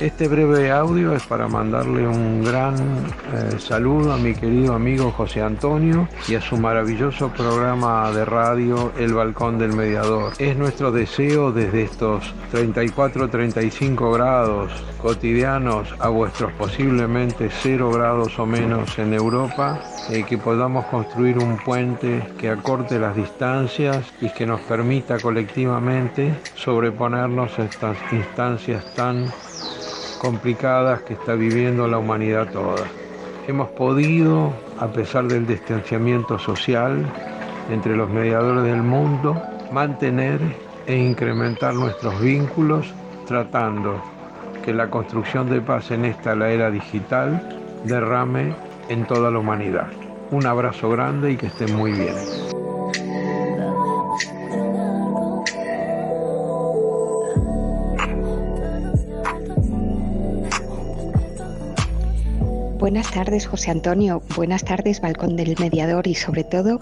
[0.00, 5.40] Este breve audio es para mandarle un gran eh, saludo a mi querido amigo José
[5.40, 10.32] Antonio y a su maravilloso programa de radio El Balcón del Mediador.
[10.38, 18.98] Es nuestro deseo desde estos 34-35 grados cotidianos a vuestros posiblemente 0 grados o menos
[18.98, 19.80] en Europa,
[20.10, 26.34] eh, que podamos construir un puente que acorte las distancias y que nos permita colectivamente
[26.56, 29.30] sobreponernos a estas instancias tan
[30.18, 32.84] complicadas que está viviendo la humanidad toda.
[33.46, 37.04] Hemos podido, a pesar del distanciamiento social
[37.70, 39.40] entre los mediadores del mundo,
[39.72, 40.40] mantener
[40.86, 42.92] e incrementar nuestros vínculos
[43.26, 44.02] tratando
[44.64, 47.42] que la construcción de paz en esta la era digital
[47.84, 48.54] derrame
[48.88, 49.88] en toda la humanidad.
[50.30, 52.63] Un abrazo grande y que estén muy bien.
[62.84, 64.22] Buenas tardes, José Antonio.
[64.36, 66.80] Buenas tardes, Balcón del Mediador y sobre todo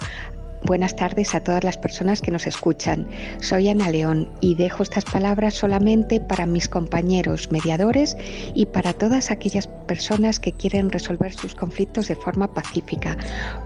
[0.64, 3.07] Buenas tardes a todas las personas que nos escuchan.
[3.38, 8.16] Soy Ana León y dejo estas palabras solamente para mis compañeros mediadores
[8.53, 13.16] y para todas aquellas personas que quieren resolver sus conflictos de forma pacífica.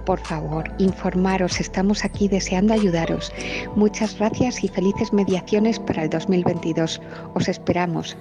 [0.04, 3.32] Por favor, informaros, estamos aquí deseando ayudaros.
[3.76, 7.00] Muchas gracias y felices mediaciones para el 2022.
[7.32, 8.14] Os esperamos.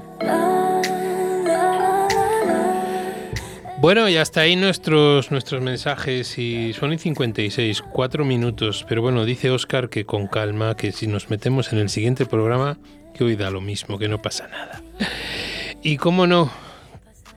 [3.86, 8.84] Bueno, y hasta ahí nuestros, nuestros mensajes y son y 56, cuatro minutos.
[8.90, 12.80] Pero bueno, dice Oscar que con calma, que si nos metemos en el siguiente programa,
[13.14, 14.82] que hoy da lo mismo, que no pasa nada.
[15.84, 16.52] Y cómo no,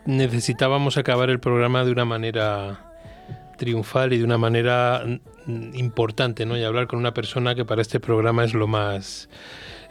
[0.07, 2.95] necesitábamos acabar el programa de una manera
[3.59, 5.05] triunfal y de una manera
[5.75, 6.57] importante, ¿no?
[6.57, 9.29] Y hablar con una persona que para este programa es lo más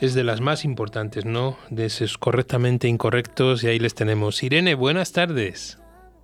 [0.01, 1.55] es de las más importantes, ¿no?
[1.69, 4.41] De esos correctamente incorrectos y ahí les tenemos.
[4.41, 5.77] Irene, buenas tardes.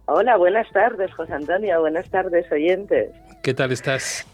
[0.06, 1.80] Hola, buenas tardes, José Antonio.
[1.80, 3.12] Buenas tardes, oyentes.
[3.41, 4.28] ¿Qué tal estás?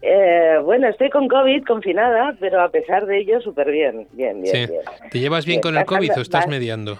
[0.00, 4.08] Eh, bueno, estoy con COVID, confinada, pero a pesar de ello, súper bien.
[4.12, 4.80] Bien, bien, bien.
[5.10, 6.98] ¿Te llevas bien con el COVID o estás mediando?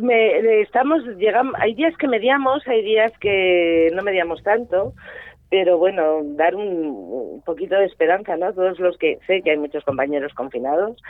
[0.00, 4.94] Me, estamos, llegamos, hay días que mediamos, hay días que no mediamos tanto,
[5.50, 8.52] pero bueno, dar un, un, poquito de esperanza, ¿no?
[8.52, 11.00] Todos los que sé que hay muchos compañeros confinados,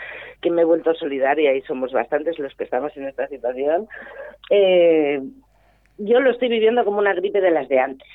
[0.43, 3.89] que me he vuelto solidaria y somos bastantes los que estamos en esta situación.
[4.51, 5.23] Eh,
[5.99, 8.09] yo lo estoy viviendo como una gripe de las de antes,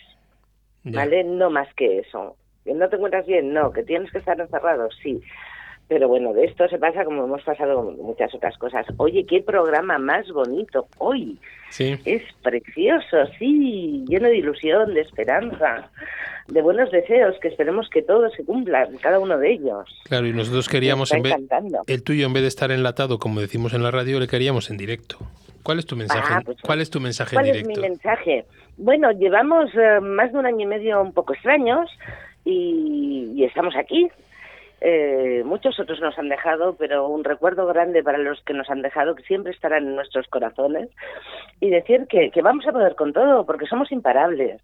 [0.84, 1.24] ¿vale?
[1.24, 2.36] No más que eso.
[2.64, 3.54] ¿Que no te encuentras bien?
[3.54, 3.72] No.
[3.72, 4.90] ¿Que tienes que estar encerrado?
[5.04, 5.20] Sí.
[5.88, 8.86] Pero bueno, de esto se pasa como hemos pasado muchas otras cosas.
[8.96, 11.38] Oye, qué programa más bonito hoy.
[11.70, 12.00] Sí.
[12.06, 15.92] Es precioso, sí, lleno de ilusión, de esperanza,
[16.48, 20.02] de buenos deseos, que esperemos que todos se cumplan, cada uno de ellos.
[20.06, 21.36] Claro, y nosotros queríamos, en vez,
[21.88, 24.78] el tuyo en vez de estar enlatado, como decimos en la radio, le queríamos en
[24.78, 25.18] directo.
[25.64, 26.34] ¿Cuál es tu mensaje?
[26.34, 27.72] Ah, pues, ¿Cuál es tu mensaje ¿Cuál en directo?
[27.72, 28.46] es mi mensaje?
[28.78, 31.90] Bueno, llevamos eh, más de un año y medio un poco extraños
[32.46, 34.10] y, y estamos aquí.
[34.84, 38.82] Eh, muchos otros nos han dejado, pero un recuerdo grande para los que nos han
[38.82, 40.90] dejado, que siempre estarán en nuestros corazones,
[41.60, 44.60] y decir que, que vamos a poder con todo, porque somos imparables.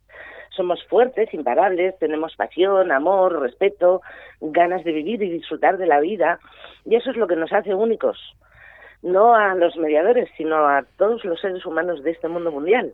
[0.49, 4.01] Somos fuertes, imparables, tenemos pasión, amor, respeto,
[4.41, 6.39] ganas de vivir y disfrutar de la vida,
[6.83, 8.17] y eso es lo que nos hace únicos
[9.01, 12.93] no a los mediadores, sino a todos los seres humanos de este mundo mundial.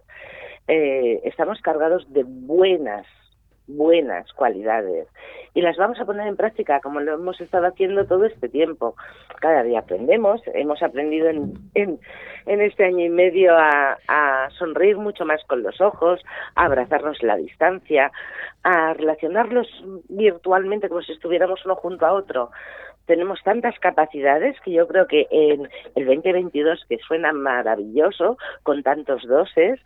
[0.67, 3.05] Eh, estamos cargados de buenas,
[3.67, 5.07] buenas cualidades
[5.53, 8.95] y las vamos a poner en práctica como lo hemos estado haciendo todo este tiempo.
[9.39, 11.99] Cada día aprendemos, hemos aprendido en,
[12.45, 16.21] este año y medio a, a sonreír mucho más con los ojos,
[16.55, 18.11] a abrazarnos la distancia,
[18.63, 19.67] a relacionarnos
[20.09, 22.49] virtualmente como si estuviéramos uno junto a otro
[23.05, 29.23] tenemos tantas capacidades que yo creo que en el 2022, que suena maravilloso, con tantos
[29.27, 29.79] doses,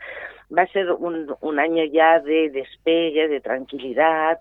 [0.55, 4.39] va a ser un, un año ya de despegue, de tranquilidad,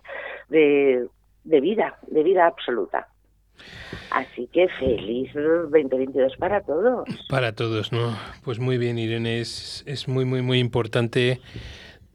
[0.48, 1.06] de,
[1.44, 3.08] de vida, de vida absoluta.
[4.10, 7.08] Así que feliz 2022 para todos.
[7.28, 8.16] Para todos, ¿no?
[8.44, 11.40] Pues muy bien, Irene, es, es muy, muy, muy importante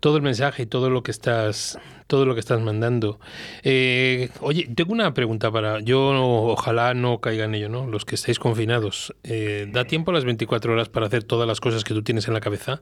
[0.02, 3.22] todo el mensaje y todo lo que estás todo lo que estás mandando.
[3.64, 7.88] Eh, oye, tengo una pregunta para yo ojalá no caiga en ello, ¿no?
[7.88, 11.86] Los que estáis confinados, eh, ¿da tiempo las 24 horas para hacer todas las cosas
[11.86, 12.82] que tú tienes en la cabeza?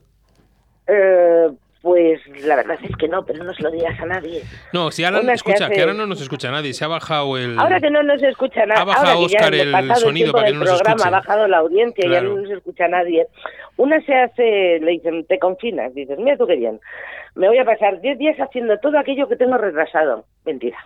[0.88, 1.48] Eh,
[1.82, 4.42] pues la verdad es que no, pero no se lo digas a nadie.
[4.72, 7.58] No, si ahora, escucha, que ahora no nos escucha nadie, se ha bajado el...
[7.58, 10.68] Ahora que no nos escucha nadie, ha bajado Oscar el, sonido para que no nos
[10.68, 11.08] programa, escuche.
[11.08, 13.26] Ha bajado la audiencia, ya no nos escucha nadie.
[13.78, 16.80] Una se hace, le dicen, te confinas, dices, mira tú qué bien,
[17.34, 20.24] me voy a pasar 10 días haciendo todo aquello que tengo retrasado.
[20.44, 20.78] Mentira.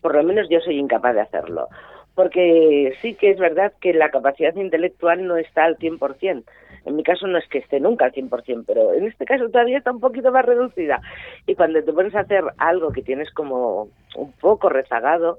[0.00, 1.68] Por lo menos yo soy incapaz de hacerlo.
[2.14, 6.44] Porque sí que es verdad que la capacidad intelectual no está al 100%.
[6.84, 9.78] En mi caso no es que esté nunca al 100%, pero en este caso todavía
[9.78, 11.00] está un poquito más reducida.
[11.46, 15.38] Y cuando te pones a hacer algo que tienes como un poco rezagado,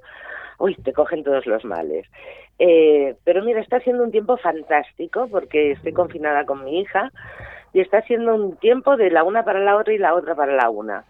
[0.60, 2.08] uy, te cogen todos los males.
[2.58, 7.12] Eh, pero mira, está siendo un tiempo fantástico porque estoy confinada con mi hija
[7.74, 10.56] y está siendo un tiempo de la una para la otra y la otra para
[10.56, 11.04] la una.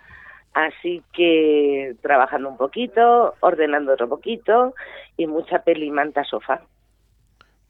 [0.53, 4.73] Así que trabajando un poquito, ordenando otro poquito
[5.17, 6.61] y mucha peli manta sofá.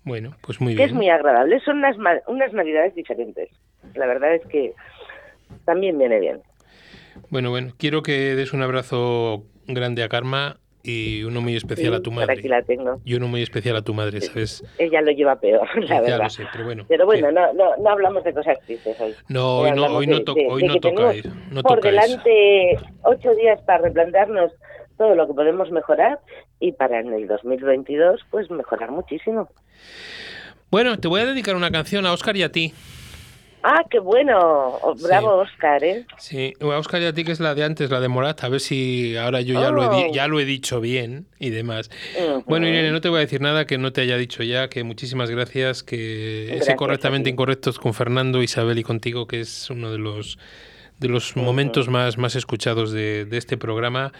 [0.06, 0.88] Bueno, pues muy bien.
[0.88, 1.60] es muy agradable.
[1.62, 1.98] Son unas,
[2.28, 3.50] unas navidades diferentes.
[3.96, 4.74] La verdad es que
[5.66, 6.42] también viene bien.
[7.30, 11.98] Bueno, bueno, quiero que des un abrazo grande a Karma y uno muy especial sí,
[11.98, 12.34] a tu madre.
[12.34, 13.02] Aquí la tengo.
[13.04, 14.64] Y uno muy especial a tu madre, ¿sabes?
[14.78, 16.24] Ella lo lleva peor, la ya verdad.
[16.24, 16.86] lo sé, pero bueno.
[16.88, 19.16] Pero bueno, no, no, no hablamos de cosas tristes hoy.
[19.28, 21.32] No, hoy no, hoy no, to de, hoy de no toca ir.
[21.64, 22.86] Por toca delante eso.
[23.04, 24.52] ocho días para replantearnos
[24.98, 26.20] todo lo que podemos mejorar
[26.60, 29.50] y para en el 2022 pues mejorar muchísimo.
[30.72, 32.74] Bueno, te voy a dedicar una canción a Oscar y a ti.
[33.68, 34.38] Ah, qué bueno.
[34.38, 35.50] Oh, bravo, sí.
[35.50, 36.06] Oscar, ¿eh?
[36.20, 38.44] Sí, a Oscar y a ti que es la de antes, la de Morat.
[38.44, 39.72] A ver si ahora yo ya, oh.
[39.72, 41.90] lo, he ya lo he dicho bien y demás.
[42.16, 42.44] Uh -huh.
[42.46, 44.84] Bueno, Irene, no te voy a decir nada que no te haya dicho ya, que
[44.84, 49.92] muchísimas gracias, que gracias ese correctamente incorrectos con Fernando, Isabel y contigo, que es uno
[49.92, 50.38] de los
[51.00, 54.14] de los momentos más, más escuchados de, de, este programa.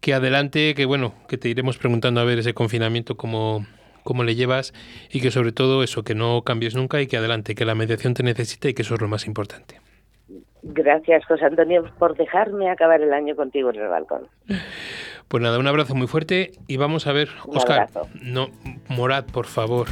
[0.00, 3.66] Que adelante, que bueno, que te iremos preguntando a ver ese confinamiento cómo,
[4.02, 4.72] cómo le llevas
[5.10, 8.14] y que sobre todo eso, que no cambies nunca y que adelante, que la mediación
[8.14, 9.80] te necesita y que eso es lo más importante.
[10.62, 14.28] Gracias, José Antonio, por dejarme acabar el año contigo en el balcón.
[15.28, 18.08] Pues nada, un abrazo muy fuerte y vamos a ver, un Oscar, abrazo.
[18.20, 18.48] no,
[18.88, 19.86] Morad, por favor.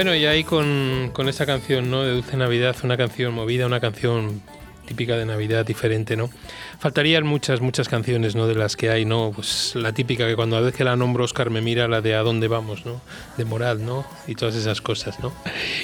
[0.00, 2.02] Bueno, y ahí con, con esa canción, ¿no?
[2.02, 4.40] De Dulce Navidad, una canción movida, una canción
[4.86, 6.30] típica de Navidad, diferente, ¿no?
[6.78, 8.46] Faltarían muchas, muchas canciones, ¿no?
[8.46, 9.30] De las que hay, ¿no?
[9.34, 12.14] Pues la típica que cuando a veces que la nombro Oscar me mira, la de
[12.14, 13.02] A dónde vamos, ¿no?
[13.36, 14.06] De Morad, ¿no?
[14.26, 15.34] Y todas esas cosas, ¿no?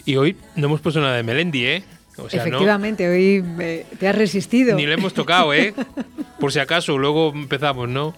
[0.06, 1.84] Y hoy no hemos puesto nada de Melendi, ¿eh?
[2.16, 3.12] O sea, Efectivamente, ¿no?
[3.12, 4.78] hoy eh, te has resistido.
[4.78, 5.74] Ni le hemos tocado, ¿eh?
[6.40, 8.14] Por si acaso, luego empezamos, ¿no?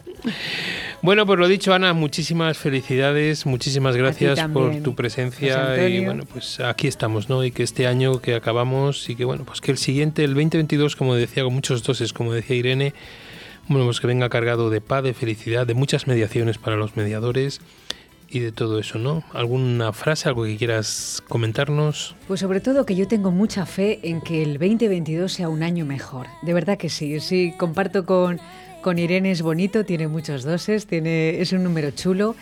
[1.01, 6.59] Bueno, pues lo dicho, Ana, muchísimas felicidades, muchísimas gracias por tu presencia y bueno, pues
[6.59, 7.45] aquí estamos, ¿no?
[7.45, 10.97] Y que este año que acabamos y que bueno, pues que el siguiente, el 2022,
[10.97, 12.95] como decía, con muchos doses, como decía Irene,
[13.69, 17.61] bueno, pues que venga cargado de paz, de felicidad, de muchas mediaciones para los mediadores
[18.29, 19.23] y de todo eso, ¿no?
[19.33, 22.17] ¿Alguna frase, algo que quieras comentarnos?
[22.27, 25.85] Pues sobre todo que yo tengo mucha fe en que el 2022 sea un año
[25.85, 26.27] mejor.
[26.43, 28.41] De verdad que sí, sí, comparto con,
[28.83, 32.35] con Irene, es bonito, tiene muchos doses, tiene, es un número chulo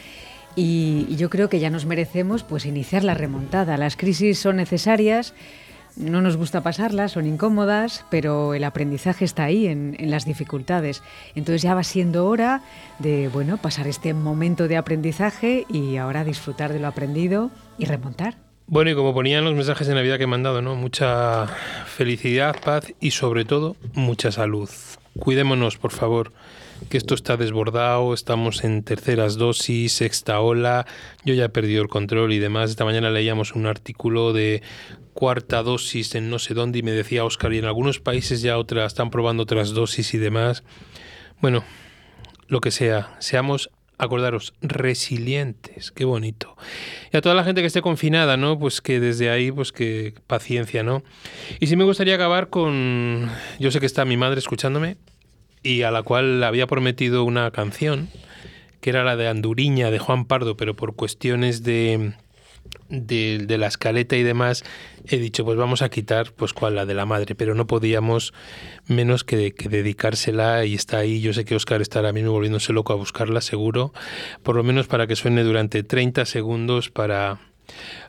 [0.57, 3.77] y, yo creo que ya nos merecemos pues iniciar la remontada.
[3.77, 5.35] Las crisis son necesarias,
[5.97, 11.03] no nos gusta pasarlas, son incómodas, pero el aprendizaje está ahí en, las dificultades.
[11.35, 12.63] Entonces ya va siendo hora
[12.99, 18.39] de bueno pasar este momento de aprendizaje y ahora disfrutar de lo aprendido y remontar.
[18.67, 20.75] Bueno, y como ponían los mensajes de Navidad que he mandado, ¿no?
[20.75, 21.47] Mucha
[21.87, 24.69] felicidad, paz y sobre todo mucha salud.
[25.19, 26.33] Cuidémonos, por favor
[26.91, 30.87] que esto está desbordado, estamos en terceras dosis, sexta ola,
[31.25, 32.71] yo ya he perdido el control y demás.
[32.71, 34.63] Esta mañana leíamos un artículo de
[35.15, 38.59] cuarta dosis en no sé dónde y me decía Oscar, y en algunos países ya
[38.59, 40.63] otras están probando otras dosis y demás.
[41.41, 41.65] Bueno,
[42.49, 46.57] lo que sea, seamos acordaros, resilientes, qué bonito.
[47.13, 48.59] Y a toda la gente que esté confinada, ¿no?
[48.59, 51.03] Pues que desde ahí, pues que paciencia, ¿no?
[51.61, 54.97] Y sí me gustaría acabar con, yo sé que está mi madre escuchándome,
[55.63, 58.09] y a la cual había prometido una canción,
[58.81, 62.13] que era la de Anduriña de Juan Pardo, pero por cuestiones de,
[62.89, 64.65] de, la escaleta y demás,
[65.07, 68.33] he dicho, pues vamos a quitar, pues cuál, la de la madre, pero no podíamos
[68.87, 72.73] menos que, que dedicársela y está ahí, yo sé que Oscar está ahora mismo volviéndose
[72.73, 73.93] loco a buscarla, seguro,
[74.43, 77.41] por lo menos para que suene durante 30 segundos para,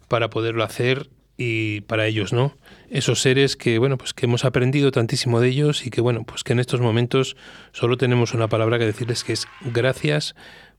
[0.07, 2.55] para poderlo hacer y para ellos, ¿no?
[2.89, 6.43] esos seres que bueno pues que hemos aprendido tantísimo de ellos y que bueno pues
[6.43, 7.35] que en estos momentos
[7.73, 10.35] solo tenemos una palabra que decirles que es gracias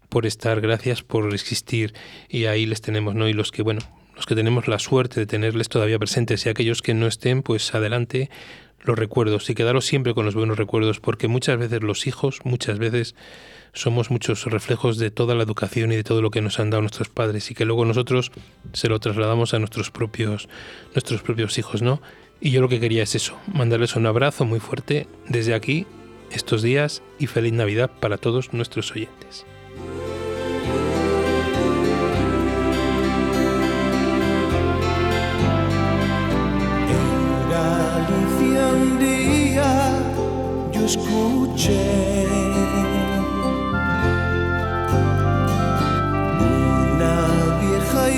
[0.08, 1.94] por estar gracias por existir
[2.28, 3.80] y ahí les tenemos no y los que bueno
[4.16, 7.74] los que tenemos la suerte de tenerles todavía presentes y aquellos que no estén pues
[7.74, 8.30] adelante
[8.82, 12.78] los recuerdos y quedaros siempre con los buenos recuerdos porque muchas veces los hijos muchas
[12.78, 13.14] veces
[13.72, 16.82] somos muchos reflejos de toda la educación y de todo lo que nos han dado
[16.82, 18.32] nuestros padres y que luego nosotros
[18.72, 20.48] se lo trasladamos a nuestros propios,
[20.94, 22.00] nuestros propios hijos, ¿no?
[22.40, 25.86] Y yo lo que quería es eso, mandarles un abrazo muy fuerte desde aquí,
[26.30, 29.44] estos días, y feliz Navidad para todos nuestros oyentes.
[40.72, 42.18] Yo escuché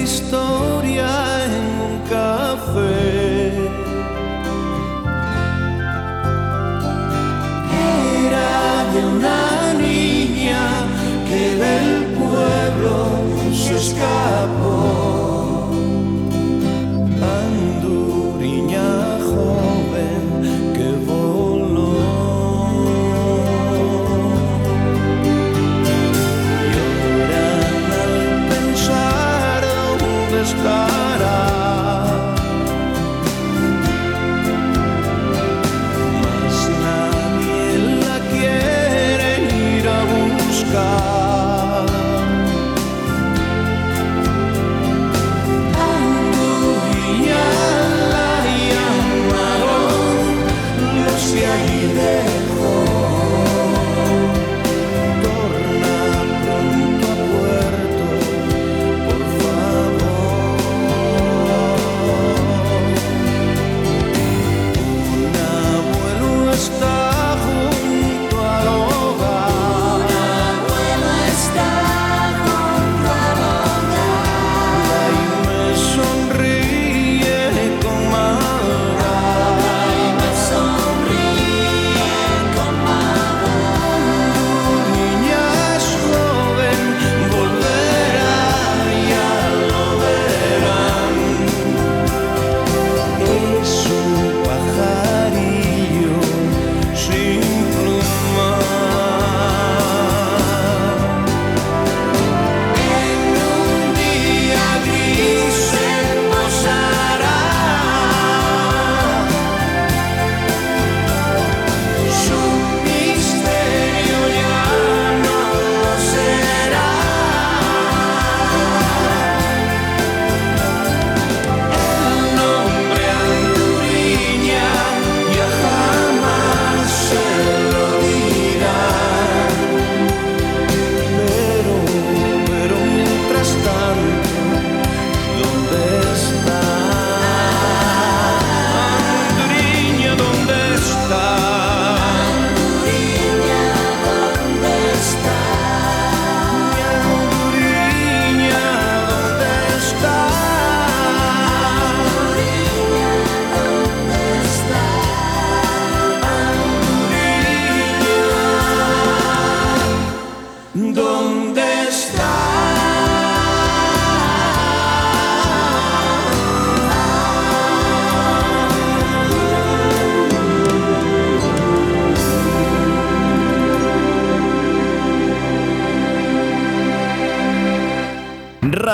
[0.02, 1.54] historia en
[1.86, 3.70] un café.
[8.26, 9.49] Era de una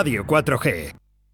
[0.07, 0.96] Radio 4G.